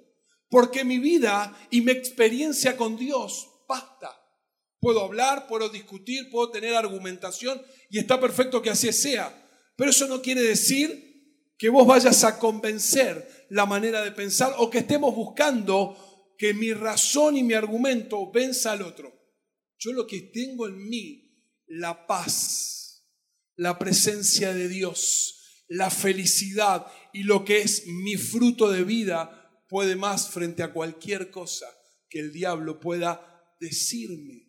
Porque 0.50 0.84
mi 0.84 0.98
vida 0.98 1.56
y 1.70 1.82
mi 1.82 1.92
experiencia 1.92 2.76
con 2.76 2.98
Dios 2.98 3.48
basta. 3.68 4.20
Puedo 4.80 5.02
hablar, 5.02 5.46
puedo 5.46 5.70
discutir, 5.70 6.28
puedo 6.32 6.50
tener 6.50 6.74
argumentación 6.74 7.62
y 7.92 8.00
está 8.00 8.20
perfecto 8.20 8.64
que 8.64 8.72
así 8.72 8.92
sea. 8.92 9.48
Pero 9.76 9.92
eso 9.92 10.08
no 10.08 10.24
quiere 10.24 10.42
decir 10.42 11.54
que 11.56 11.70
vos 11.70 11.86
vayas 11.86 12.24
a 12.24 12.40
convencer 12.40 13.46
la 13.52 13.68
manera 13.68 14.02
de 14.02 14.12
pensar 14.12 14.56
o 14.58 14.72
que 14.72 14.80
estemos 14.80 15.14
buscando 15.14 16.34
que 16.36 16.56
mi 16.56 16.74
razón 16.74 17.38
y 17.38 17.44
mi 17.44 17.54
argumento 17.54 18.32
venza 18.32 18.72
al 18.72 18.82
otro. 18.82 19.14
Yo 19.78 19.94
lo 19.94 20.08
que 20.08 20.32
tengo 20.34 20.68
en 20.68 20.90
mí, 20.90 21.46
la 21.68 22.08
paz, 22.08 22.79
la 23.60 23.78
presencia 23.78 24.54
de 24.54 24.70
Dios, 24.70 25.66
la 25.68 25.90
felicidad 25.90 26.88
y 27.12 27.24
lo 27.24 27.44
que 27.44 27.60
es 27.60 27.88
mi 27.88 28.16
fruto 28.16 28.72
de 28.72 28.84
vida 28.84 29.52
puede 29.68 29.98
más 29.98 30.30
frente 30.30 30.64
a 30.64 30.72
cualquier 30.72 31.30
cosa 31.30 31.68
que 32.10 32.20
el 32.20 32.32
diablo 32.32 32.80
pueda 32.80 33.54
decirme. 33.60 34.48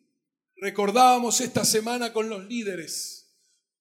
Recordábamos 0.54 1.40
esta 1.40 1.64
semana 1.64 2.12
con 2.12 2.28
los 2.28 2.46
líderes. 2.46 3.34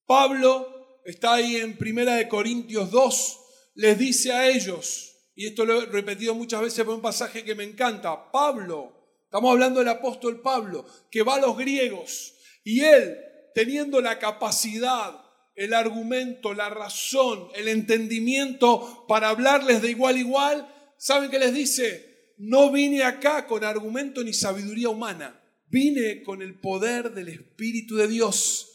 Pablo 0.08 1.00
está 1.06 1.36
ahí 1.36 1.58
en 1.58 1.78
Primera 1.78 2.16
de 2.16 2.28
Corintios 2.28 2.90
2, 2.90 3.40
les 3.76 4.00
dice 4.00 4.32
a 4.32 4.50
ellos, 4.50 5.16
y 5.36 5.46
esto 5.46 5.64
lo 5.64 5.84
he 5.84 5.86
repetido 5.86 6.34
muchas 6.34 6.62
veces 6.62 6.84
por 6.84 6.96
un 6.96 7.02
pasaje 7.02 7.44
que 7.44 7.54
me 7.54 7.66
encanta, 7.66 8.32
Pablo, 8.32 9.22
estamos 9.26 9.52
hablando 9.52 9.80
del 9.80 9.90
apóstol 9.90 10.42
Pablo, 10.42 10.88
que 11.12 11.22
va 11.22 11.36
a 11.36 11.40
los 11.40 11.56
griegos, 11.56 12.34
y 12.64 12.82
él, 12.82 13.29
teniendo 13.54 14.02
la 14.02 14.20
capacidad, 14.20 15.22
el 15.56 15.74
argumento, 15.74 16.54
la 16.54 16.70
razón, 16.70 17.50
el 17.56 17.68
entendimiento 17.68 19.06
para 19.08 19.30
hablarles 19.30 19.82
de 19.82 19.92
igual 19.92 20.16
a 20.16 20.20
igual, 20.20 20.76
¿saben 20.98 21.30
qué 21.30 21.40
les 21.40 21.54
dice? 21.54 22.34
No 22.38 22.72
vine 22.72 23.04
acá 23.04 23.46
con 23.46 23.64
argumento 23.64 24.24
ni 24.24 24.34
sabiduría 24.34 24.90
humana, 24.90 25.42
vine 25.68 26.24
con 26.24 26.42
el 26.42 26.60
poder 26.60 27.14
del 27.14 27.28
Espíritu 27.28 27.96
de 27.98 28.08
Dios 28.08 28.70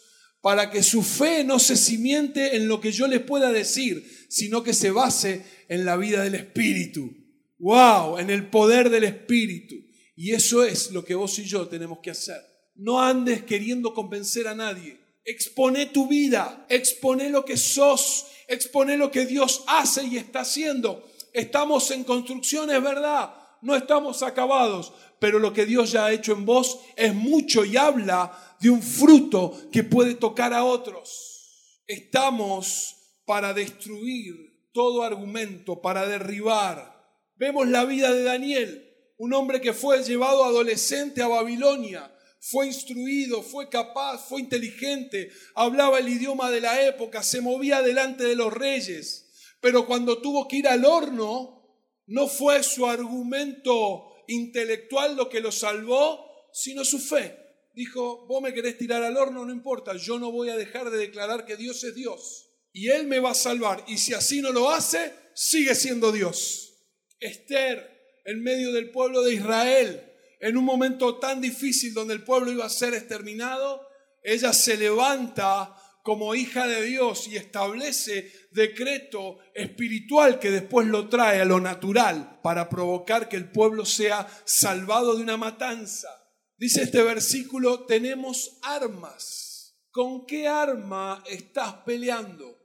para 0.44 0.70
que 0.70 0.82
su 0.82 1.02
fe 1.02 1.42
no 1.42 1.58
se 1.58 1.74
simiente 1.74 2.54
en 2.54 2.68
lo 2.68 2.78
que 2.78 2.92
yo 2.92 3.06
les 3.06 3.20
pueda 3.20 3.50
decir, 3.50 4.06
sino 4.28 4.62
que 4.62 4.74
se 4.74 4.90
base 4.90 5.42
en 5.70 5.86
la 5.86 5.96
vida 5.96 6.22
del 6.22 6.34
Espíritu. 6.34 7.10
¡Wow! 7.58 8.18
En 8.18 8.28
el 8.28 8.50
poder 8.50 8.90
del 8.90 9.04
Espíritu. 9.04 9.74
Y 10.14 10.32
eso 10.32 10.62
es 10.62 10.90
lo 10.90 11.02
que 11.02 11.14
vos 11.14 11.38
y 11.38 11.44
yo 11.44 11.66
tenemos 11.66 12.00
que 12.00 12.10
hacer. 12.10 12.42
No 12.74 13.00
andes 13.00 13.44
queriendo 13.44 13.94
convencer 13.94 14.48
a 14.48 14.54
nadie. 14.54 14.98
Expone 15.24 15.86
tu 15.86 16.06
vida, 16.06 16.66
expone 16.68 17.30
lo 17.30 17.44
que 17.44 17.56
sos, 17.56 18.26
expone 18.48 18.96
lo 18.96 19.10
que 19.10 19.26
Dios 19.26 19.64
hace 19.66 20.04
y 20.04 20.16
está 20.16 20.40
haciendo. 20.40 21.08
Estamos 21.32 21.90
en 21.90 22.04
construcción, 22.04 22.70
es 22.70 22.82
verdad, 22.82 23.34
no 23.62 23.74
estamos 23.74 24.22
acabados, 24.22 24.92
pero 25.18 25.38
lo 25.38 25.52
que 25.52 25.66
Dios 25.66 25.92
ya 25.92 26.06
ha 26.06 26.12
hecho 26.12 26.32
en 26.32 26.44
vos 26.44 26.80
es 26.96 27.14
mucho 27.14 27.64
y 27.64 27.76
habla 27.76 28.56
de 28.60 28.70
un 28.70 28.82
fruto 28.82 29.58
que 29.72 29.82
puede 29.82 30.14
tocar 30.14 30.52
a 30.52 30.64
otros. 30.64 31.82
Estamos 31.86 32.96
para 33.24 33.54
destruir 33.54 34.68
todo 34.72 35.02
argumento, 35.02 35.80
para 35.80 36.06
derribar. 36.06 36.94
Vemos 37.36 37.68
la 37.68 37.84
vida 37.84 38.12
de 38.12 38.22
Daniel, 38.22 38.90
un 39.16 39.32
hombre 39.32 39.60
que 39.60 39.72
fue 39.72 40.02
llevado 40.02 40.44
adolescente 40.44 41.22
a 41.22 41.28
Babilonia, 41.28 42.13
fue 42.50 42.66
instruido, 42.66 43.42
fue 43.42 43.68
capaz, 43.68 44.28
fue 44.28 44.40
inteligente, 44.40 45.30
hablaba 45.54 45.98
el 45.98 46.08
idioma 46.08 46.50
de 46.50 46.60
la 46.60 46.82
época, 46.82 47.22
se 47.22 47.40
movía 47.40 47.82
delante 47.82 48.24
de 48.24 48.36
los 48.36 48.52
reyes, 48.52 49.30
pero 49.60 49.86
cuando 49.86 50.20
tuvo 50.20 50.46
que 50.48 50.56
ir 50.56 50.68
al 50.68 50.84
horno, 50.84 51.62
no 52.06 52.28
fue 52.28 52.62
su 52.62 52.86
argumento 52.86 54.12
intelectual 54.28 55.16
lo 55.16 55.28
que 55.28 55.40
lo 55.40 55.52
salvó, 55.52 56.48
sino 56.52 56.84
su 56.84 56.98
fe 56.98 57.44
dijo, 57.74 58.26
vos 58.26 58.40
me 58.40 58.54
querés 58.54 58.78
tirar 58.78 59.02
al 59.02 59.16
horno, 59.16 59.44
no 59.44 59.52
importa, 59.52 59.96
yo 59.96 60.18
no 60.18 60.30
voy 60.30 60.48
a 60.48 60.56
dejar 60.56 60.90
de 60.90 60.98
declarar 60.98 61.44
que 61.44 61.56
Dios 61.56 61.82
es 61.84 61.94
Dios. 61.94 62.50
Y 62.72 62.88
Él 62.88 63.06
me 63.06 63.20
va 63.20 63.30
a 63.30 63.34
salvar. 63.34 63.84
Y 63.86 63.98
si 63.98 64.14
así 64.14 64.40
no 64.40 64.50
lo 64.50 64.70
hace, 64.70 65.12
sigue 65.34 65.74
siendo 65.74 66.12
Dios. 66.12 66.74
Esther, 67.20 68.20
en 68.24 68.42
medio 68.42 68.72
del 68.72 68.90
pueblo 68.90 69.22
de 69.22 69.34
Israel, 69.34 70.13
en 70.40 70.56
un 70.56 70.64
momento 70.64 71.18
tan 71.18 71.40
difícil 71.40 71.94
donde 71.94 72.14
el 72.14 72.24
pueblo 72.24 72.52
iba 72.52 72.64
a 72.64 72.70
ser 72.70 72.94
exterminado, 72.94 73.86
ella 74.22 74.52
se 74.52 74.76
levanta 74.76 75.76
como 76.02 76.34
hija 76.34 76.66
de 76.66 76.82
Dios 76.82 77.28
y 77.28 77.36
establece 77.36 78.30
decreto 78.50 79.38
espiritual 79.54 80.38
que 80.38 80.50
después 80.50 80.86
lo 80.86 81.08
trae 81.08 81.40
a 81.40 81.46
lo 81.46 81.60
natural 81.60 82.40
para 82.42 82.68
provocar 82.68 83.28
que 83.28 83.36
el 83.36 83.50
pueblo 83.50 83.86
sea 83.86 84.28
salvado 84.44 85.16
de 85.16 85.22
una 85.22 85.38
matanza. 85.38 86.08
Dice 86.56 86.82
este 86.82 87.02
versículo, 87.02 87.86
tenemos 87.86 88.58
armas. 88.62 89.78
¿Con 89.90 90.26
qué 90.26 90.46
arma 90.46 91.22
estás 91.26 91.72
peleando? 91.86 92.58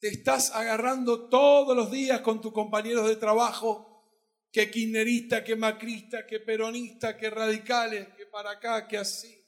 ¿Te 0.00 0.08
estás 0.08 0.50
agarrando 0.52 1.28
todos 1.28 1.76
los 1.76 1.90
días 1.90 2.20
con 2.20 2.40
tus 2.40 2.52
compañeros 2.52 3.06
de 3.06 3.16
trabajo? 3.16 3.89
Que 4.52 4.70
kirchnerista, 4.70 5.44
que 5.44 5.56
macrista, 5.56 6.26
que 6.26 6.40
peronista, 6.40 7.16
que 7.16 7.30
radicales, 7.30 8.08
que 8.16 8.26
para 8.26 8.52
acá, 8.52 8.88
que 8.88 8.98
así. 8.98 9.46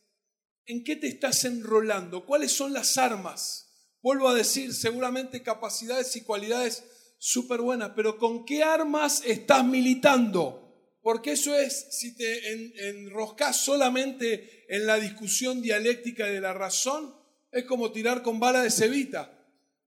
¿En 0.64 0.84
qué 0.84 0.96
te 0.96 1.08
estás 1.08 1.44
enrolando? 1.44 2.24
¿Cuáles 2.24 2.52
son 2.52 2.72
las 2.72 2.96
armas? 2.96 3.68
Vuelvo 4.00 4.28
a 4.28 4.34
decir, 4.34 4.72
seguramente 4.74 5.42
capacidades 5.42 6.14
y 6.16 6.22
cualidades 6.22 6.84
súper 7.18 7.60
buenas, 7.60 7.92
pero 7.94 8.18
¿con 8.18 8.44
qué 8.44 8.62
armas 8.62 9.22
estás 9.24 9.64
militando? 9.64 10.62
Porque 11.02 11.32
eso 11.32 11.56
es, 11.56 11.88
si 11.90 12.16
te 12.16 12.88
enroscas 12.88 13.64
solamente 13.64 14.64
en 14.68 14.86
la 14.86 14.96
discusión 14.96 15.62
dialéctica 15.62 16.26
de 16.26 16.40
la 16.40 16.52
razón, 16.52 17.14
es 17.50 17.64
como 17.64 17.92
tirar 17.92 18.22
con 18.22 18.40
bala 18.40 18.62
de 18.62 18.70
cebita. 18.70 19.38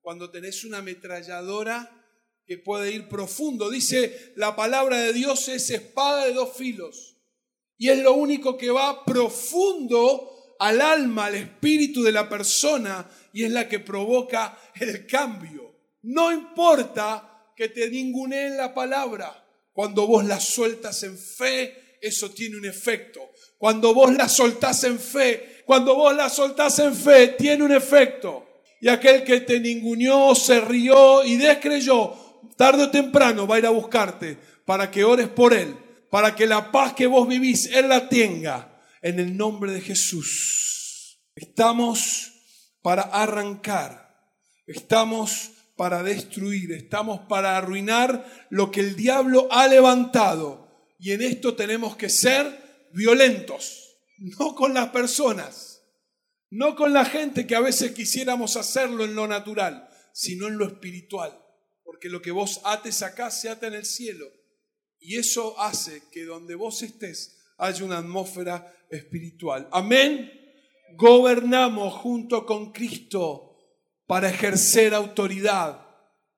Cuando 0.02 0.30
tenés 0.30 0.64
una 0.66 0.80
ametralladora 0.80 1.95
que 2.46 2.58
puede 2.58 2.92
ir 2.92 3.08
profundo. 3.08 3.70
Dice, 3.70 4.34
la 4.36 4.56
palabra 4.56 4.98
de 4.98 5.14
Dios 5.14 5.48
es 5.50 5.70
espada 5.70 6.26
de 6.26 6.34
dos 6.34 6.56
filos. 6.56 7.18
Y 7.78 7.90
es 7.90 8.00
lo 8.00 8.14
único 8.14 8.58
que 8.58 8.72
va 8.72 9.04
profundo 9.04 10.56
al 10.60 10.82
alma, 10.82 11.26
al 11.26 11.36
espíritu 11.36 12.04
de 12.04 12.12
la 12.12 12.30
persona 12.30 13.10
y 13.34 13.44
es 13.44 13.52
la 13.52 13.68
que 13.68 13.80
provoca 13.80 14.58
el 14.80 15.06
cambio. 15.06 15.76
No 16.04 16.32
importa 16.32 17.52
que 17.56 17.70
te 17.70 17.90
ninguneen 17.90 18.58
la 18.58 18.74
palabra. 18.74 19.42
Cuando 19.74 20.08
vos 20.08 20.24
la 20.24 20.40
sueltas 20.40 21.04
en 21.04 21.18
fe, 21.18 21.98
eso 22.02 22.32
tiene 22.32 22.56
un 22.58 22.66
efecto. 22.66 23.32
Cuando 23.58 23.94
vos 23.94 24.14
la 24.14 24.30
soltás 24.30 24.84
en 24.86 25.00
fe, 25.00 25.64
cuando 25.66 25.96
vos 25.96 26.16
la 26.16 26.30
soltás 26.30 26.80
en 26.80 26.96
fe, 26.96 27.30
tiene 27.38 27.64
un 27.64 27.72
efecto. 27.74 28.48
Y 28.80 28.88
aquel 28.88 29.24
que 29.24 29.42
te 29.42 29.60
ninguneó, 29.60 30.36
se 30.36 30.62
rió 30.62 31.24
y 31.24 31.38
descreyó, 31.38 32.14
tarde 32.56 32.84
o 32.84 32.92
temprano 32.92 33.48
va 33.48 33.56
a 33.56 33.60
ir 33.60 33.66
a 33.66 33.72
buscarte 33.72 34.38
para 34.66 34.92
que 34.92 35.04
ores 35.04 35.28
por 35.28 35.54
él, 35.54 35.76
para 36.10 36.36
que 36.36 36.48
la 36.48 36.72
paz 36.72 36.94
que 36.94 37.08
vos 37.08 37.28
vivís, 37.28 37.68
él 37.68 37.90
la 37.90 38.10
tenga. 38.10 38.72
En 39.02 39.20
el 39.20 39.38
nombre 39.38 39.72
de 39.72 39.82
Jesús. 39.82 41.20
Estamos 41.36 42.32
para 42.82 43.04
arrancar. 43.04 44.06
Estamos 44.66 45.52
para 45.76 46.04
destruir, 46.04 46.72
estamos 46.72 47.22
para 47.28 47.58
arruinar 47.58 48.26
lo 48.50 48.72
que 48.72 48.80
el 48.80 48.96
diablo 48.96 49.48
ha 49.52 49.68
levantado. 49.68 50.96
Y 51.00 51.12
en 51.12 51.22
esto 51.22 51.56
tenemos 51.56 51.96
que 51.96 52.10
ser 52.10 52.88
violentos, 52.94 53.98
no 54.18 54.56
con 54.56 54.74
las 54.74 54.90
personas, 54.90 55.84
no 56.50 56.76
con 56.76 56.94
la 56.94 57.06
gente 57.06 57.46
que 57.46 57.56
a 57.56 57.60
veces 57.60 57.92
quisiéramos 57.92 58.56
hacerlo 58.56 59.04
en 59.04 59.16
lo 59.16 59.28
natural, 59.28 59.90
sino 60.14 60.48
en 60.48 60.58
lo 60.58 60.66
espiritual. 60.66 61.38
Porque 61.86 62.10
lo 62.10 62.22
que 62.22 62.32
vos 62.32 62.60
ates 62.66 63.02
acá 63.04 63.32
se 63.32 63.48
ata 63.48 63.68
en 63.68 63.76
el 63.76 63.86
cielo. 63.86 64.26
Y 65.00 65.18
eso 65.18 65.58
hace 65.60 66.02
que 66.12 66.26
donde 66.26 66.56
vos 66.56 66.82
estés 66.82 67.38
haya 67.58 67.86
una 67.86 68.00
atmósfera 68.00 68.76
espiritual. 68.90 69.70
Amén. 69.72 70.32
gobernamos 70.98 71.94
junto 71.94 72.46
con 72.46 72.72
Cristo 72.72 73.58
para 74.08 74.30
ejercer 74.30 74.94
autoridad 74.94 75.86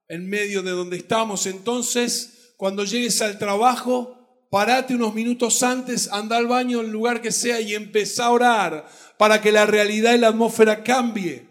en 0.07 0.27
medio 0.29 0.63
de 0.63 0.71
donde 0.71 0.97
estamos. 0.97 1.45
Entonces, 1.45 2.53
cuando 2.57 2.83
llegues 2.83 3.21
al 3.21 3.38
trabajo, 3.38 4.47
parate 4.49 4.95
unos 4.95 5.13
minutos 5.13 5.62
antes, 5.63 6.12
anda 6.12 6.38
al 6.38 6.47
baño, 6.47 6.79
en 6.79 6.88
el 6.88 6.91
lugar 6.91 7.21
que 7.21 7.31
sea, 7.31 7.60
y 7.60 7.75
empezá 7.75 8.25
a 8.25 8.31
orar 8.31 8.88
para 9.17 9.41
que 9.41 9.51
la 9.51 9.65
realidad 9.65 10.13
y 10.15 10.19
la 10.19 10.29
atmósfera 10.29 10.83
cambie. 10.83 11.46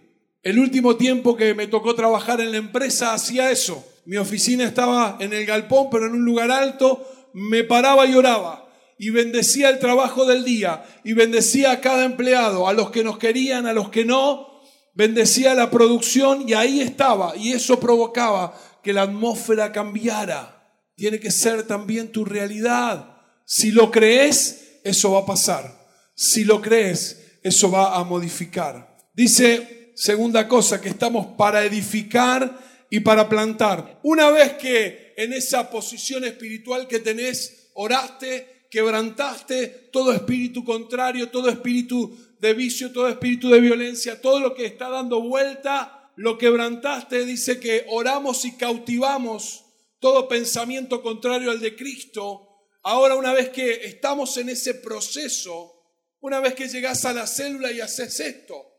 El 0.47 0.61
último 0.61 0.95
tiempo 0.95 1.37
que 1.37 1.55
me 1.55 1.67
tocó 1.67 1.97
trabajar 1.97 2.41
en 2.41 2.53
la 2.53 2.59
empresa 2.59 3.13
hacía 3.13 3.51
eso. 3.51 3.85
Mi 4.05 4.17
oficina 4.17 4.63
estaba 4.63 5.17
en 5.19 5.33
el 5.33 5.45
galpón, 5.45 5.89
pero 5.91 6.07
en 6.07 6.13
un 6.13 6.25
lugar 6.25 6.53
alto. 6.53 7.05
Me 7.33 7.65
paraba 7.65 8.07
y 8.07 8.15
oraba 8.15 8.71
y 8.97 9.11
bendecía 9.11 9.71
el 9.71 9.81
trabajo 9.81 10.25
del 10.25 10.45
día 10.45 10.85
y 11.03 11.15
bendecía 11.15 11.73
a 11.73 11.81
cada 11.81 12.05
empleado, 12.05 12.69
a 12.69 12.75
los 12.75 12.93
que 12.93 13.03
nos 13.03 13.19
querían, 13.19 13.67
a 13.67 13.73
los 13.73 13.89
que 13.89 14.05
no, 14.05 14.63
bendecía 14.95 15.53
la 15.55 15.69
producción 15.69 16.49
y 16.49 16.55
ahí 16.55 16.81
estaba 16.81 17.37
y 17.37 17.51
eso 17.51 17.81
provocaba 17.81 18.57
que 18.85 18.93
la 18.93 19.03
atmósfera 19.03 19.73
cambiara. 19.73 20.79
Tiene 20.95 21.19
que 21.19 21.33
ser 21.33 21.65
también 21.65 22.13
tu 22.13 22.25
realidad. 22.25 23.17
Si 23.47 23.73
lo 23.73 23.91
crees, 23.91 24.79
eso 24.85 25.11
va 25.11 25.23
a 25.23 25.27
pasar. 25.27 25.77
Si 26.15 26.45
lo 26.45 26.63
crees, 26.63 27.41
eso 27.43 27.69
va 27.69 27.97
a 27.97 28.05
modificar. 28.05 28.97
Dice, 29.13 29.76
segunda 29.97 30.47
cosa, 30.47 30.81
que 30.81 30.91
estamos 30.91 31.27
para 31.39 31.65
edificar 31.65 32.61
y 32.91 33.01
para 33.01 33.29
plantar. 33.29 33.99
Una 34.03 34.31
vez 34.31 34.53
que 34.55 35.15
en 35.17 35.33
esa 35.33 35.71
posición 35.71 36.25
espiritual 36.25 36.87
que 36.87 37.01
tenés, 37.01 37.71
oraste, 37.73 38.69
quebrantaste 38.71 39.89
todo 39.91 40.13
espíritu 40.13 40.65
contrario, 40.65 41.31
todo 41.31 41.49
espíritu 41.49 42.15
de 42.39 42.53
vicio, 42.53 42.93
todo 42.93 43.09
espíritu 43.09 43.49
de 43.49 43.61
violencia, 43.61 44.21
todo 44.21 44.39
lo 44.39 44.55
que 44.55 44.67
está 44.67 44.91
dando 44.91 45.23
vuelta, 45.23 46.13
lo 46.17 46.37
quebrantaste, 46.37 47.25
dice 47.25 47.59
que 47.59 47.87
oramos 47.89 48.45
y 48.45 48.57
cautivamos 48.57 49.65
todo 49.99 50.29
pensamiento 50.29 51.03
contrario 51.03 51.51
al 51.51 51.61
de 51.61 51.75
Cristo. 51.75 52.49
Ahora 52.83 53.17
una 53.17 53.33
vez 53.33 53.49
que 53.49 53.87
estamos 53.87 54.37
en 54.37 54.51
ese 54.51 54.75
proceso, 54.75 55.73
una 56.21 56.41
vez 56.41 56.55
que 56.55 56.69
llegas 56.69 57.05
a 57.07 57.15
la 57.15 57.27
célula 57.27 57.73
y 57.73 57.81
haces 57.81 58.21
esto, 58.21 58.76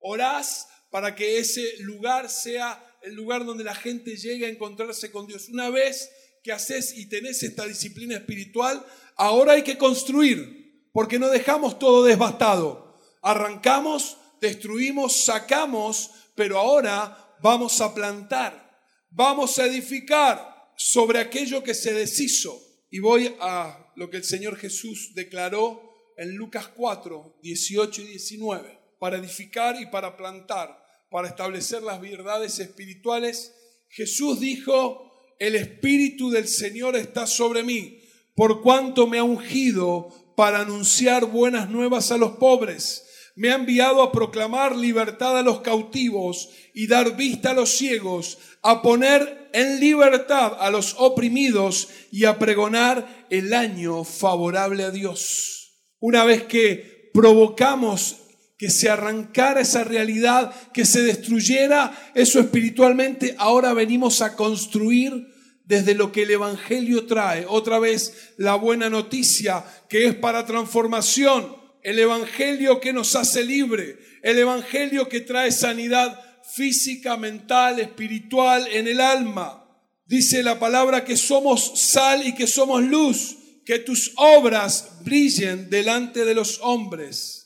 orás 0.00 0.68
para 0.90 1.14
que 1.14 1.38
ese 1.38 1.78
lugar 1.80 2.28
sea 2.30 2.84
el 3.02 3.14
lugar 3.14 3.44
donde 3.44 3.64
la 3.64 3.74
gente 3.74 4.16
llegue 4.16 4.46
a 4.46 4.50
encontrarse 4.50 5.10
con 5.10 5.26
Dios. 5.26 5.48
Una 5.48 5.70
vez 5.70 6.10
que 6.42 6.52
haces 6.52 6.96
y 6.96 7.08
tenés 7.08 7.42
esta 7.42 7.66
disciplina 7.66 8.16
espiritual, 8.16 8.84
ahora 9.16 9.52
hay 9.52 9.62
que 9.62 9.78
construir, 9.78 10.88
porque 10.92 11.18
no 11.18 11.28
dejamos 11.28 11.78
todo 11.78 12.04
devastado. 12.04 12.96
Arrancamos, 13.22 14.18
destruimos, 14.40 15.24
sacamos, 15.24 16.10
pero 16.34 16.58
ahora 16.58 17.36
vamos 17.42 17.80
a 17.80 17.94
plantar, 17.94 18.80
vamos 19.10 19.58
a 19.58 19.66
edificar 19.66 20.72
sobre 20.76 21.18
aquello 21.18 21.62
que 21.62 21.74
se 21.74 21.92
deshizo. 21.92 22.60
Y 22.90 23.00
voy 23.00 23.34
a 23.40 23.92
lo 23.96 24.08
que 24.08 24.16
el 24.16 24.24
Señor 24.24 24.56
Jesús 24.56 25.12
declaró 25.14 25.82
en 26.16 26.34
Lucas 26.36 26.68
4, 26.68 27.40
18 27.42 28.02
y 28.02 28.06
19, 28.06 28.78
para 28.98 29.18
edificar 29.18 29.80
y 29.80 29.86
para 29.86 30.16
plantar, 30.16 30.82
para 31.10 31.28
establecer 31.28 31.82
las 31.82 32.00
verdades 32.00 32.58
espirituales. 32.58 33.54
Jesús 33.88 34.40
dijo, 34.40 35.08
el 35.38 35.54
Espíritu 35.54 36.30
del 36.30 36.48
Señor 36.48 36.96
está 36.96 37.26
sobre 37.26 37.62
mí, 37.62 38.00
por 38.34 38.62
cuanto 38.62 39.06
me 39.06 39.18
ha 39.18 39.24
ungido 39.24 40.08
para 40.36 40.60
anunciar 40.60 41.24
buenas 41.24 41.68
nuevas 41.68 42.12
a 42.12 42.18
los 42.18 42.32
pobres. 42.32 43.04
Me 43.34 43.50
ha 43.50 43.54
enviado 43.54 44.02
a 44.02 44.10
proclamar 44.10 44.76
libertad 44.76 45.38
a 45.38 45.42
los 45.42 45.60
cautivos 45.60 46.50
y 46.74 46.88
dar 46.88 47.16
vista 47.16 47.50
a 47.50 47.54
los 47.54 47.70
ciegos, 47.70 48.38
a 48.62 48.82
poner 48.82 49.48
en 49.52 49.80
libertad 49.80 50.56
a 50.58 50.70
los 50.70 50.96
oprimidos 50.98 51.88
y 52.10 52.24
a 52.24 52.38
pregonar 52.38 53.26
el 53.30 53.54
año 53.54 54.04
favorable 54.04 54.82
a 54.84 54.90
Dios. 54.90 55.72
Una 56.00 56.24
vez 56.24 56.44
que 56.44 57.10
provocamos 57.14 58.27
que 58.58 58.70
se 58.70 58.90
arrancara 58.90 59.60
esa 59.60 59.84
realidad, 59.84 60.52
que 60.72 60.84
se 60.84 61.02
destruyera 61.02 61.96
eso 62.14 62.40
espiritualmente, 62.40 63.36
ahora 63.38 63.72
venimos 63.72 64.20
a 64.20 64.34
construir 64.34 65.28
desde 65.64 65.94
lo 65.94 66.10
que 66.10 66.22
el 66.22 66.32
Evangelio 66.32 67.06
trae. 67.06 67.46
Otra 67.46 67.78
vez 67.78 68.32
la 68.36 68.56
buena 68.56 68.90
noticia 68.90 69.64
que 69.88 70.06
es 70.06 70.14
para 70.14 70.44
transformación, 70.44 71.56
el 71.82 72.00
Evangelio 72.00 72.80
que 72.80 72.92
nos 72.92 73.14
hace 73.14 73.44
libre, 73.44 73.98
el 74.22 74.38
Evangelio 74.38 75.08
que 75.08 75.20
trae 75.20 75.52
sanidad 75.52 76.20
física, 76.52 77.16
mental, 77.16 77.78
espiritual 77.78 78.66
en 78.72 78.88
el 78.88 79.00
alma. 79.00 79.64
Dice 80.04 80.42
la 80.42 80.58
palabra 80.58 81.04
que 81.04 81.16
somos 81.16 81.78
sal 81.78 82.26
y 82.26 82.34
que 82.34 82.46
somos 82.46 82.82
luz, 82.82 83.36
que 83.64 83.78
tus 83.78 84.14
obras 84.16 85.04
brillen 85.04 85.70
delante 85.70 86.24
de 86.24 86.34
los 86.34 86.58
hombres. 86.62 87.37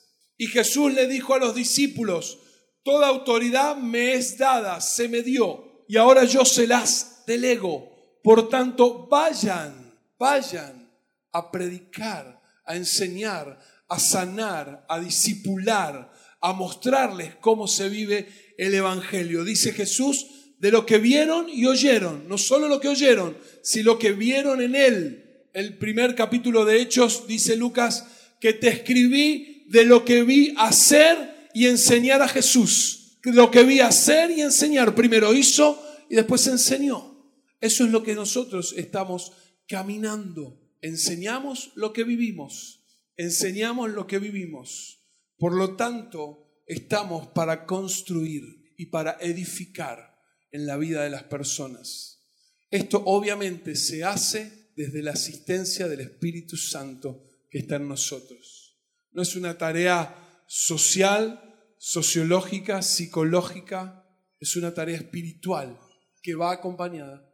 Y 0.43 0.49
Jesús 0.49 0.93
le 0.93 1.07
dijo 1.07 1.35
a 1.35 1.39
los 1.39 1.55
discípulos, 1.55 2.41
toda 2.83 3.07
autoridad 3.07 3.77
me 3.77 4.15
es 4.15 4.39
dada, 4.39 4.81
se 4.81 5.09
me 5.09 5.23
dio, 5.23 5.85
y 5.87 5.97
ahora 5.97 6.25
yo 6.25 6.45
se 6.45 6.67
las 6.67 7.23
delego. 7.29 8.19
Por 8.25 8.49
tanto, 8.49 9.07
vayan, 9.07 9.97
vayan 10.19 10.91
a 11.31 11.53
predicar, 11.53 12.43
a 12.67 12.75
enseñar, 12.75 13.57
a 13.89 14.01
sanar, 14.01 14.85
a 14.89 14.99
discipular, 14.99 16.13
a 16.41 16.53
mostrarles 16.53 17.37
cómo 17.37 17.69
se 17.69 17.89
vive 17.89 18.27
el 18.59 18.75
Evangelio. 18.75 19.45
Dice 19.45 19.71
Jesús, 19.71 20.27
de 20.59 20.73
lo 20.73 20.85
que 20.85 20.99
vieron 20.99 21.49
y 21.51 21.67
oyeron, 21.67 22.27
no 22.27 22.37
solo 22.37 22.67
lo 22.67 22.81
que 22.81 22.89
oyeron, 22.89 23.39
sino 23.63 23.93
lo 23.93 23.99
que 24.01 24.11
vieron 24.11 24.61
en 24.61 24.75
Él. 24.75 25.47
El 25.53 25.79
primer 25.79 26.17
capítulo 26.17 26.65
de 26.65 26.81
Hechos 26.81 27.29
dice 27.29 27.55
Lucas, 27.55 28.09
que 28.41 28.53
te 28.55 28.71
escribí 28.71 29.52
de 29.69 29.85
lo 29.85 30.05
que 30.05 30.23
vi 30.23 30.55
hacer 30.59 31.49
y 31.55 31.67
enseñar 31.67 32.23
a 32.23 32.29
Jesús. 32.29 33.19
Lo 33.25 33.51
que 33.51 33.63
vi 33.65 33.81
hacer 33.81 34.31
y 34.31 34.41
enseñar. 34.41 34.95
Primero 34.95 35.33
hizo 35.35 35.83
y 36.11 36.17
después 36.17 36.47
enseñó. 36.47 37.13
Eso 37.61 37.85
es 37.85 37.91
lo 37.91 38.03
que 38.03 38.15
nosotros 38.15 38.75
estamos 38.77 39.33
caminando. 39.69 40.61
Enseñamos 40.81 41.73
lo 41.75 41.93
que 41.93 42.05
vivimos. 42.05 42.85
Enseñamos 43.17 43.91
lo 43.91 44.07
que 44.07 44.19
vivimos. 44.19 45.01
Por 45.39 45.55
lo 45.55 45.77
tanto, 45.77 46.63
estamos 46.67 47.29
para 47.29 47.67
construir 47.67 48.75
y 48.77 48.87
para 48.87 49.17
edificar 49.21 50.19
en 50.51 50.67
la 50.67 50.77
vida 50.77 51.05
de 51.05 51.11
las 51.11 51.25
personas. 51.25 52.21
Esto 52.71 53.03
obviamente 53.05 53.77
se 53.77 54.03
hace 54.03 54.71
desde 54.77 55.03
la 55.03 55.13
asistencia 55.13 55.89
del 55.89 56.01
Espíritu 56.01 56.57
Santo 56.57 57.25
que 57.51 57.59
está 57.59 57.77
en 57.77 57.89
nosotros. 57.89 58.52
No 59.13 59.23
es 59.23 59.37
una 59.37 59.57
tarea 59.59 60.43
social, 60.47 61.41
sociológica, 61.79 62.83
psicológica, 62.83 64.07
es 64.39 64.57
una 64.57 64.75
tarea 64.75 64.97
espiritual 64.97 65.79
que 66.23 66.35
va 66.35 66.53
acompañada 66.53 67.29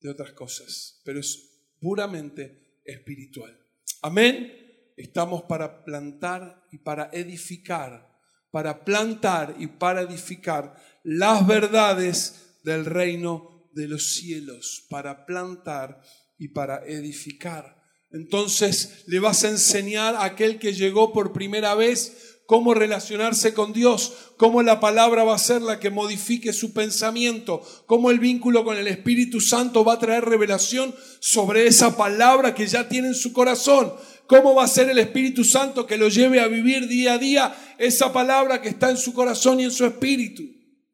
de 0.00 0.10
otras 0.10 0.32
cosas, 0.32 1.00
pero 1.04 1.20
es 1.20 1.72
puramente 1.80 2.80
espiritual. 2.84 3.58
Amén. 4.02 4.52
Estamos 4.96 5.42
para 5.42 5.84
plantar 5.84 6.66
y 6.70 6.78
para 6.78 7.10
edificar, 7.12 8.08
para 8.50 8.84
plantar 8.84 9.56
y 9.58 9.66
para 9.66 10.02
edificar 10.02 10.76
las 11.02 11.46
verdades 11.46 12.58
del 12.64 12.84
reino 12.84 13.68
de 13.72 13.88
los 13.88 14.14
cielos, 14.14 14.86
para 14.88 15.26
plantar 15.26 16.00
y 16.38 16.48
para 16.48 16.84
edificar. 16.86 17.75
Entonces 18.16 19.04
le 19.06 19.20
vas 19.20 19.44
a 19.44 19.50
enseñar 19.50 20.14
a 20.14 20.24
aquel 20.24 20.58
que 20.58 20.72
llegó 20.72 21.12
por 21.12 21.34
primera 21.34 21.74
vez 21.74 22.38
cómo 22.46 22.72
relacionarse 22.72 23.52
con 23.52 23.72
Dios, 23.72 24.12
cómo 24.38 24.62
la 24.62 24.80
palabra 24.80 25.24
va 25.24 25.34
a 25.34 25.38
ser 25.38 25.60
la 25.60 25.78
que 25.78 25.90
modifique 25.90 26.52
su 26.54 26.72
pensamiento, 26.72 27.60
cómo 27.84 28.10
el 28.10 28.18
vínculo 28.18 28.64
con 28.64 28.78
el 28.78 28.86
Espíritu 28.86 29.40
Santo 29.40 29.84
va 29.84 29.94
a 29.94 29.98
traer 29.98 30.24
revelación 30.24 30.94
sobre 31.20 31.66
esa 31.66 31.96
palabra 31.96 32.54
que 32.54 32.66
ya 32.66 32.88
tiene 32.88 33.08
en 33.08 33.14
su 33.14 33.34
corazón, 33.34 33.92
cómo 34.26 34.54
va 34.54 34.64
a 34.64 34.68
ser 34.68 34.88
el 34.88 34.98
Espíritu 34.98 35.44
Santo 35.44 35.86
que 35.86 35.98
lo 35.98 36.08
lleve 36.08 36.40
a 36.40 36.46
vivir 36.46 36.88
día 36.88 37.14
a 37.14 37.18
día 37.18 37.74
esa 37.78 38.12
palabra 38.12 38.62
que 38.62 38.70
está 38.70 38.88
en 38.88 38.96
su 38.96 39.12
corazón 39.12 39.60
y 39.60 39.64
en 39.64 39.72
su 39.72 39.84
espíritu. 39.84 40.42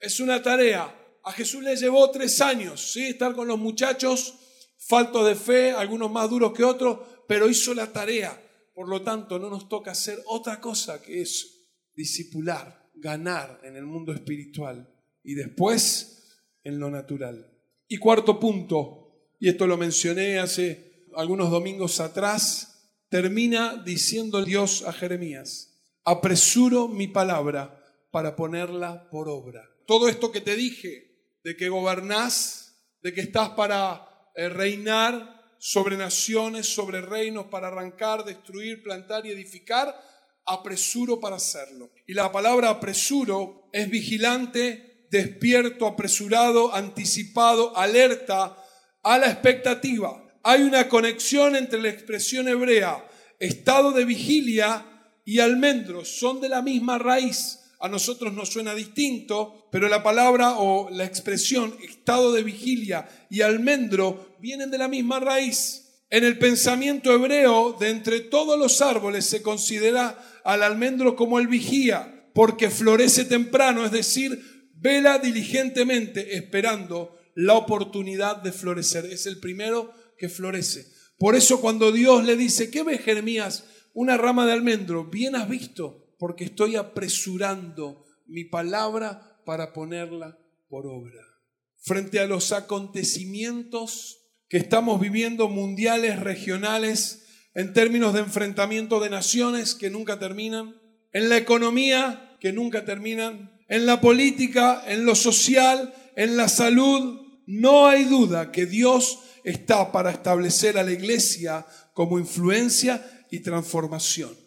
Es 0.00 0.18
una 0.18 0.42
tarea. 0.42 0.92
A 1.22 1.30
Jesús 1.30 1.62
le 1.62 1.76
llevó 1.76 2.10
tres 2.10 2.40
años, 2.40 2.92
¿sí? 2.92 3.04
estar 3.04 3.36
con 3.36 3.46
los 3.46 3.58
muchachos 3.58 4.34
falto 4.84 5.24
de 5.24 5.36
fe, 5.36 5.70
algunos 5.70 6.10
más 6.10 6.28
duros 6.28 6.52
que 6.52 6.64
otros, 6.64 6.98
pero 7.26 7.48
hizo 7.48 7.74
la 7.74 7.92
tarea. 7.92 8.40
Por 8.74 8.88
lo 8.88 9.02
tanto, 9.02 9.38
no 9.38 9.50
nos 9.50 9.68
toca 9.68 9.90
hacer 9.90 10.18
otra 10.26 10.60
cosa 10.60 11.02
que 11.02 11.22
es 11.22 11.68
discipular, 11.94 12.90
ganar 12.94 13.60
en 13.64 13.76
el 13.76 13.84
mundo 13.84 14.12
espiritual 14.12 14.88
y 15.22 15.34
después 15.34 16.22
en 16.64 16.78
lo 16.78 16.90
natural. 16.90 17.52
Y 17.88 17.98
cuarto 17.98 18.40
punto, 18.40 19.28
y 19.38 19.48
esto 19.48 19.66
lo 19.66 19.76
mencioné 19.76 20.38
hace 20.38 21.06
algunos 21.14 21.50
domingos 21.50 22.00
atrás, 22.00 22.72
termina 23.08 23.82
diciendo 23.84 24.42
Dios 24.44 24.84
a 24.86 24.92
Jeremías, 24.92 25.74
apresuro 26.04 26.88
mi 26.88 27.08
palabra 27.08 27.84
para 28.10 28.36
ponerla 28.36 29.08
por 29.10 29.28
obra. 29.28 29.68
Todo 29.86 30.08
esto 30.08 30.32
que 30.32 30.40
te 30.40 30.56
dije, 30.56 31.12
de 31.44 31.56
que 31.56 31.68
gobernás, 31.68 32.78
de 33.02 33.12
que 33.12 33.20
estás 33.20 33.50
para 33.50 34.08
eh, 34.34 34.48
reinar 34.48 35.41
sobre 35.64 35.96
naciones, 35.96 36.66
sobre 36.66 37.00
reinos, 37.00 37.46
para 37.46 37.68
arrancar, 37.68 38.24
destruir, 38.24 38.82
plantar 38.82 39.24
y 39.24 39.30
edificar, 39.30 39.94
apresuro 40.44 41.20
para 41.20 41.36
hacerlo. 41.36 41.92
Y 42.04 42.14
la 42.14 42.32
palabra 42.32 42.68
apresuro 42.68 43.68
es 43.72 43.88
vigilante, 43.88 45.06
despierto, 45.08 45.86
apresurado, 45.86 46.74
anticipado, 46.74 47.76
alerta 47.76 48.56
a 49.04 49.18
la 49.18 49.30
expectativa. 49.30 50.20
Hay 50.42 50.62
una 50.62 50.88
conexión 50.88 51.54
entre 51.54 51.80
la 51.80 51.90
expresión 51.90 52.48
hebrea 52.48 53.08
estado 53.38 53.92
de 53.92 54.04
vigilia 54.04 54.84
y 55.24 55.38
almendros. 55.38 56.08
Son 56.08 56.40
de 56.40 56.48
la 56.48 56.60
misma 56.60 56.98
raíz. 56.98 57.60
A 57.82 57.88
nosotros 57.88 58.32
nos 58.32 58.48
suena 58.48 58.76
distinto, 58.76 59.66
pero 59.72 59.88
la 59.88 60.04
palabra 60.04 60.58
o 60.58 60.88
la 60.90 61.04
expresión 61.04 61.74
estado 61.82 62.32
de 62.32 62.44
vigilia 62.44 63.08
y 63.28 63.40
almendro 63.40 64.36
vienen 64.38 64.70
de 64.70 64.78
la 64.78 64.86
misma 64.86 65.18
raíz. 65.18 66.04
En 66.08 66.22
el 66.22 66.38
pensamiento 66.38 67.12
hebreo, 67.12 67.76
de 67.80 67.90
entre 67.90 68.20
todos 68.20 68.56
los 68.56 68.80
árboles 68.82 69.26
se 69.26 69.42
considera 69.42 70.16
al 70.44 70.62
almendro 70.62 71.16
como 71.16 71.40
el 71.40 71.48
vigía, 71.48 72.30
porque 72.34 72.70
florece 72.70 73.24
temprano, 73.24 73.84
es 73.84 73.90
decir, 73.90 74.70
vela 74.76 75.18
diligentemente 75.18 76.36
esperando 76.36 77.18
la 77.34 77.54
oportunidad 77.54 78.36
de 78.36 78.52
florecer. 78.52 79.06
Es 79.06 79.26
el 79.26 79.40
primero 79.40 79.92
que 80.16 80.28
florece. 80.28 80.86
Por 81.18 81.34
eso 81.34 81.60
cuando 81.60 81.90
Dios 81.90 82.24
le 82.24 82.36
dice, 82.36 82.70
¿qué 82.70 82.84
ves 82.84 83.00
Jeremías? 83.00 83.64
Una 83.92 84.16
rama 84.16 84.46
de 84.46 84.52
almendro. 84.52 85.06
Bien 85.06 85.34
has 85.34 85.48
visto, 85.48 86.01
porque 86.22 86.44
estoy 86.44 86.76
apresurando 86.76 88.06
mi 88.26 88.44
palabra 88.44 89.42
para 89.44 89.72
ponerla 89.72 90.38
por 90.68 90.86
obra. 90.86 91.20
Frente 91.78 92.20
a 92.20 92.28
los 92.28 92.52
acontecimientos 92.52 94.20
que 94.48 94.56
estamos 94.56 95.00
viviendo 95.00 95.48
mundiales, 95.48 96.20
regionales, 96.20 97.26
en 97.54 97.72
términos 97.72 98.14
de 98.14 98.20
enfrentamiento 98.20 99.00
de 99.00 99.10
naciones 99.10 99.74
que 99.74 99.90
nunca 99.90 100.20
terminan, 100.20 100.80
en 101.12 101.28
la 101.28 101.38
economía 101.38 102.36
que 102.38 102.52
nunca 102.52 102.84
terminan, 102.84 103.58
en 103.66 103.84
la 103.84 104.00
política, 104.00 104.80
en 104.86 105.04
lo 105.04 105.16
social, 105.16 105.92
en 106.14 106.36
la 106.36 106.48
salud. 106.48 107.20
No 107.48 107.88
hay 107.88 108.04
duda 108.04 108.52
que 108.52 108.66
Dios 108.66 109.18
está 109.42 109.90
para 109.90 110.12
establecer 110.12 110.78
a 110.78 110.84
la 110.84 110.92
iglesia 110.92 111.66
como 111.94 112.20
influencia 112.20 113.24
y 113.28 113.40
transformación. 113.40 114.41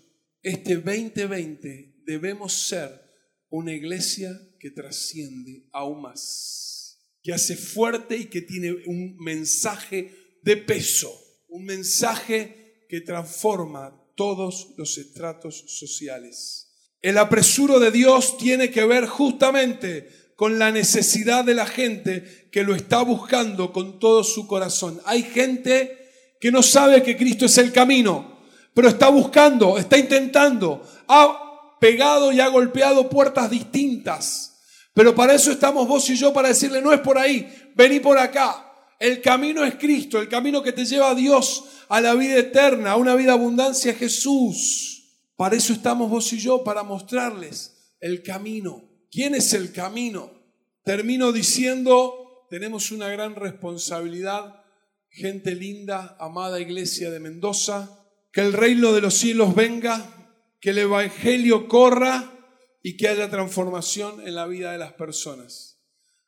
Este 0.46 0.76
2020 0.76 2.04
debemos 2.06 2.54
ser 2.54 3.02
una 3.50 3.74
iglesia 3.74 4.40
que 4.60 4.70
trasciende 4.70 5.68
aún 5.72 6.04
más, 6.04 7.00
que 7.24 7.34
hace 7.34 7.56
fuerte 7.56 8.16
y 8.16 8.26
que 8.26 8.44
tiene 8.44 8.72
un 8.86 9.18
mensaje 9.18 10.14
de 10.44 10.58
peso, 10.58 11.12
un 11.48 11.66
mensaje 11.66 12.86
que 12.88 13.02
transforma 13.02 14.00
todos 14.16 14.76
los 14.78 15.00
estratos 15.00 15.64
sociales. 15.66 16.92
El 17.02 17.18
apresuro 17.18 17.80
de 17.80 17.90
Dios 17.90 18.38
tiene 18.38 18.70
que 18.70 18.86
ver 18.86 19.08
justamente 19.08 20.08
con 20.36 20.60
la 20.60 20.72
necesidad 20.72 21.44
de 21.44 21.56
la 21.56 21.66
gente 21.66 22.50
que 22.52 22.62
lo 22.62 22.76
está 22.76 23.02
buscando 23.02 23.74
con 23.74 23.98
todo 23.98 24.24
su 24.24 24.46
corazón. 24.46 25.02
Hay 25.06 25.24
gente 25.24 26.38
que 26.40 26.52
no 26.52 26.62
sabe 26.62 27.02
que 27.02 27.18
Cristo 27.18 27.48
es 27.48 27.58
el 27.58 27.72
camino, 27.72 28.35
pero 28.76 28.90
está 28.90 29.08
buscando, 29.08 29.78
está 29.78 29.98
intentando, 29.98 30.86
ha 31.08 31.78
pegado 31.80 32.34
y 32.34 32.42
ha 32.42 32.50
golpeado 32.50 33.10
puertas 33.10 33.50
distintas. 33.50 34.60
Pero 34.94 35.16
para 35.16 35.34
eso 35.34 35.50
estamos 35.50 35.88
vos 35.88 36.10
y 36.10 36.16
yo, 36.18 36.34
para 36.34 36.50
decirle, 36.50 36.82
no 36.82 36.92
es 36.92 37.00
por 37.00 37.18
ahí, 37.18 37.72
vení 37.74 38.02
por 38.02 38.18
acá. 38.18 38.62
El 39.00 39.22
camino 39.22 39.64
es 39.64 39.76
Cristo, 39.76 40.20
el 40.20 40.28
camino 40.28 40.62
que 40.62 40.74
te 40.74 40.86
lleva 40.86 41.12
a 41.12 41.16
Dios, 41.16 41.64
a 41.88 42.02
la 42.02 42.16
vida 42.16 42.38
eterna, 42.38 42.92
a 42.92 42.96
una 42.98 43.16
vida 43.16 43.32
abundancia 43.32 43.94
Jesús. 43.94 45.22
Para 45.38 45.56
eso 45.56 45.72
estamos 45.72 46.10
vos 46.10 46.32
y 46.34 46.38
yo, 46.38 46.64
para 46.66 46.84
mostrarles 46.84 47.96
el 48.02 48.24
camino. 48.24 48.84
¿Quién 49.10 49.36
es 49.36 49.54
el 49.54 49.72
camino? 49.72 50.32
Termino 50.84 51.32
diciendo, 51.32 52.46
tenemos 52.50 52.92
una 52.92 53.08
gran 53.08 53.36
responsabilidad, 53.36 54.64
gente 55.10 55.56
linda, 55.56 56.18
amada 56.20 56.60
iglesia 56.60 57.10
de 57.10 57.22
Mendoza, 57.22 58.05
que 58.36 58.42
el 58.42 58.52
reino 58.52 58.92
de 58.92 59.00
los 59.00 59.14
cielos 59.14 59.56
venga, 59.56 60.30
que 60.60 60.72
el 60.72 60.80
Evangelio 60.80 61.70
corra 61.70 62.38
y 62.84 62.98
que 62.98 63.08
haya 63.08 63.30
transformación 63.30 64.28
en 64.28 64.36
la 64.36 64.46
vida 64.46 64.74
de 64.74 64.78
las 64.78 64.92
personas. 64.92 65.82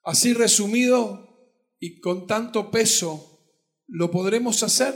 Así 0.03 0.33
resumido 0.33 1.51
y 1.79 1.99
con 1.99 2.25
tanto 2.25 2.71
peso, 2.71 3.45
¿lo 3.87 4.09
podremos 4.09 4.63
hacer? 4.63 4.93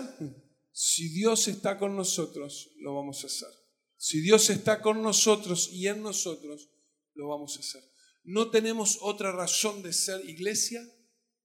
Si 0.72 1.10
Dios 1.10 1.50
está 1.50 1.78
con 1.78 1.98
nosotros, 1.98 2.72
lo 2.78 2.96
vamos 2.96 3.26
a 3.26 3.28
hacer. 3.28 3.50
Si 3.98 4.22
Dios 4.22 4.50
está 4.50 4.82
con 4.82 5.04
nosotros 5.04 5.68
y 5.70 5.88
en 5.88 6.02
nosotros, 6.02 6.70
lo 7.14 7.28
vamos 7.28 7.58
a 7.58 7.60
hacer. 7.60 7.84
No 8.24 8.52
tenemos 8.52 9.00
otra 9.02 9.34
razón 9.34 9.84
de 9.84 9.92
ser 9.92 10.24
iglesia 10.30 10.82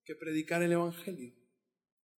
que 0.04 0.14
predicar 0.14 0.62
el 0.62 0.70
Evangelio 0.70 1.34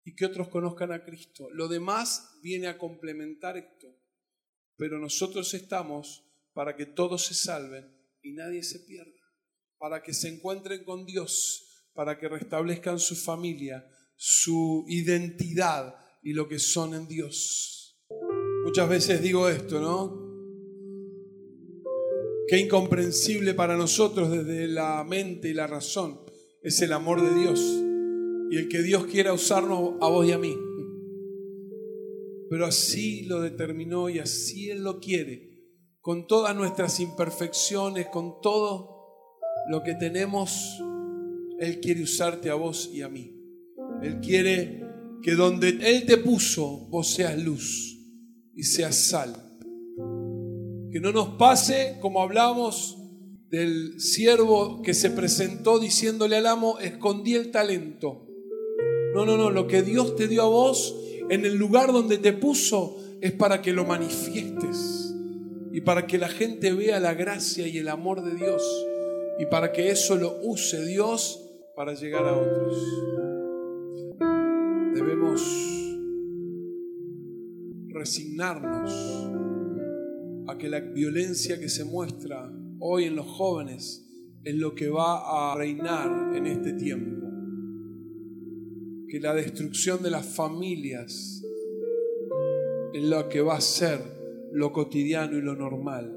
y 0.06 0.14
que 0.14 0.24
otros 0.24 0.48
conozcan 0.48 0.92
a 0.92 1.04
Cristo. 1.04 1.48
Lo 1.50 1.66
demás 1.66 2.38
viene 2.40 2.68
a 2.68 2.78
complementar 2.78 3.56
esto. 3.56 3.88
Pero 4.76 5.00
nosotros 5.00 5.52
estamos 5.52 6.24
para 6.52 6.76
que 6.76 6.86
todos 6.86 7.26
se 7.26 7.34
salven 7.34 7.92
y 8.22 8.32
nadie 8.32 8.62
se 8.62 8.78
pierda, 8.80 9.20
para 9.78 10.04
que 10.04 10.14
se 10.14 10.28
encuentren 10.28 10.84
con 10.84 11.06
Dios, 11.06 11.88
para 11.92 12.20
que 12.20 12.28
restablezcan 12.28 13.00
su 13.00 13.16
familia, 13.16 13.84
su 14.14 14.84
identidad 14.88 15.96
y 16.22 16.34
lo 16.34 16.46
que 16.46 16.60
son 16.60 16.94
en 16.94 17.08
Dios. 17.08 17.98
Muchas 18.64 18.88
veces 18.88 19.20
digo 19.20 19.48
esto, 19.48 19.80
¿no? 19.80 20.24
Qué 22.46 22.58
incomprensible 22.58 23.54
para 23.54 23.76
nosotros 23.76 24.30
desde 24.30 24.68
la 24.68 25.02
mente 25.02 25.48
y 25.48 25.54
la 25.54 25.66
razón 25.66 26.20
es 26.62 26.80
el 26.80 26.92
amor 26.92 27.20
de 27.22 27.40
Dios 27.40 27.86
y 28.50 28.56
el 28.56 28.68
que 28.68 28.82
Dios 28.82 29.06
quiera 29.06 29.32
usarnos 29.32 29.94
a 30.00 30.09
vos 30.09 30.26
y 30.26 30.32
a 30.32 30.38
mí. 30.38 30.54
Pero 32.48 32.66
así 32.66 33.24
lo 33.24 33.40
determinó 33.40 34.09
y 34.09 34.18
así 34.18 34.70
Él 34.70 34.85
lo 34.85 35.00
quiere, 35.00 35.64
con 36.00 36.26
todas 36.26 36.54
nuestras 36.54 37.00
imperfecciones, 37.00 38.06
con 38.06 38.40
todo 38.40 38.96
lo 39.68 39.82
que 39.82 39.94
tenemos, 39.94 40.80
Él 41.59 41.80
quiere 41.80 42.02
usarte 42.02 42.50
a 42.50 42.54
vos 42.54 42.90
y 42.92 43.02
a 43.02 43.09
mí. 43.09 43.35
Él 44.02 44.20
quiere 44.20 44.85
que 45.22 45.35
donde 45.35 45.70
Él 45.70 46.06
te 46.06 46.18
puso, 46.18 46.87
vos 46.88 47.11
seas 47.11 47.37
luz 47.42 47.98
y 48.54 48.62
seas 48.62 48.96
sal. 48.96 49.35
Que 50.92 51.00
no 51.00 51.11
nos 51.12 51.30
pase 51.30 51.98
como 52.00 52.22
hablamos 52.22 52.96
del 53.50 54.00
siervo 54.00 54.82
que 54.82 54.94
se 54.94 55.11
presentó 55.11 55.78
diciéndole 55.78 56.37
al 56.37 56.46
amo, 56.46 56.78
escondí 56.78 57.35
el 57.35 57.50
talento. 57.50 58.25
No, 59.16 59.24
no, 59.24 59.38
no, 59.38 59.50
lo 59.50 59.66
que 59.66 59.81
Dios 59.81 60.14
te 60.14 60.29
dio 60.29 60.42
a 60.42 60.46
vos 60.46 60.94
en 61.31 61.46
el 61.46 61.57
lugar 61.57 61.90
donde 61.90 62.18
te 62.18 62.35
puso 62.35 62.99
es 63.22 63.32
para 63.32 63.62
que 63.62 63.72
lo 63.72 63.86
manifiestes 63.86 65.14
y 65.72 65.80
para 65.80 66.07
que 66.07 66.18
la 66.18 66.28
gente 66.28 66.74
vea 66.74 67.01
la 67.01 67.14
gracia 67.14 67.66
y 67.66 67.78
el 67.78 67.88
amor 67.88 68.22
de 68.22 68.34
Dios 68.34 68.62
y 69.38 69.47
para 69.47 69.72
que 69.72 69.90
eso 69.90 70.16
lo 70.16 70.36
use 70.43 70.84
Dios 70.84 71.43
para 71.74 71.95
llegar 71.95 72.26
a 72.26 72.36
otros 72.36 72.76
debemos 74.93 75.40
resignarnos 77.88 79.30
a 80.47 80.59
que 80.59 80.68
la 80.68 80.80
violencia 80.80 81.59
que 81.59 81.70
se 81.70 81.86
muestra 81.86 82.53
hoy 82.80 83.05
en 83.05 83.16
los 83.16 83.26
jóvenes 83.26 84.07
es 84.45 84.55
lo 84.57 84.74
que 84.74 84.90
va 84.90 85.53
a 85.53 85.57
reinar 85.57 86.36
en 86.36 86.47
este 86.47 86.74
tiempo. 86.74 87.36
Que 89.09 89.20
la 89.20 89.34
destrucción 89.34 90.02
de 90.02 90.11
las 90.11 90.26
familias 90.26 91.42
es 92.92 93.02
lo 93.04 93.28
que 93.28 93.40
va 93.40 93.57
a 93.57 93.61
ser 93.61 94.00
lo 94.52 94.72
cotidiano 94.72 95.36
y 95.36 95.42
lo 95.42 95.54
normal. 95.54 96.12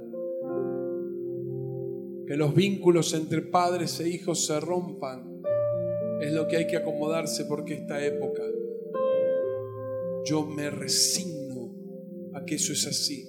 Que 2.25 2.35
los 2.37 2.55
vínculos 2.55 3.13
entre 3.13 3.41
padres 3.41 3.99
e 3.99 4.09
hijos 4.09 4.45
se 4.45 4.59
rompan 4.59 5.41
es 6.21 6.33
lo 6.33 6.47
que 6.47 6.57
hay 6.57 6.67
que 6.67 6.77
acomodarse 6.77 7.45
porque 7.45 7.75
esta 7.75 8.03
época 8.03 8.43
yo 10.25 10.45
me 10.45 10.69
resigno 10.69 11.73
a 12.33 12.45
que 12.45 12.55
eso 12.55 12.73
es 12.73 12.85
así, 12.87 13.27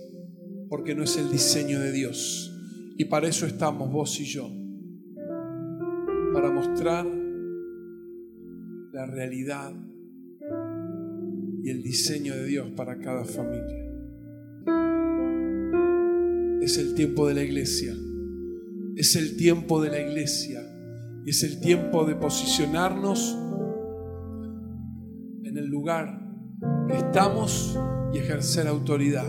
porque 0.68 0.94
no 0.94 1.04
es 1.04 1.16
el 1.16 1.30
diseño 1.30 1.80
de 1.80 1.92
Dios. 1.92 2.52
Y 2.96 3.06
para 3.06 3.28
eso 3.28 3.46
estamos 3.46 3.90
vos 3.90 4.20
y 4.20 4.24
yo, 4.24 4.50
para 6.32 6.50
mostrar 6.50 7.06
la 9.00 9.06
realidad 9.06 9.72
y 11.62 11.70
el 11.70 11.82
diseño 11.82 12.34
de 12.34 12.44
Dios 12.44 12.68
para 12.76 12.98
cada 12.98 13.24
familia. 13.24 13.78
Es 16.60 16.76
el 16.76 16.94
tiempo 16.94 17.26
de 17.26 17.34
la 17.34 17.42
iglesia. 17.42 17.94
Es 18.96 19.16
el 19.16 19.38
tiempo 19.38 19.80
de 19.80 19.88
la 19.88 20.00
iglesia. 20.00 20.60
Y 21.24 21.30
es 21.30 21.42
el 21.42 21.60
tiempo 21.60 22.04
de 22.04 22.14
posicionarnos 22.14 23.38
en 25.44 25.56
el 25.56 25.66
lugar 25.66 26.20
que 26.86 26.98
estamos 26.98 27.78
y 28.12 28.18
ejercer 28.18 28.66
autoridad. 28.66 29.26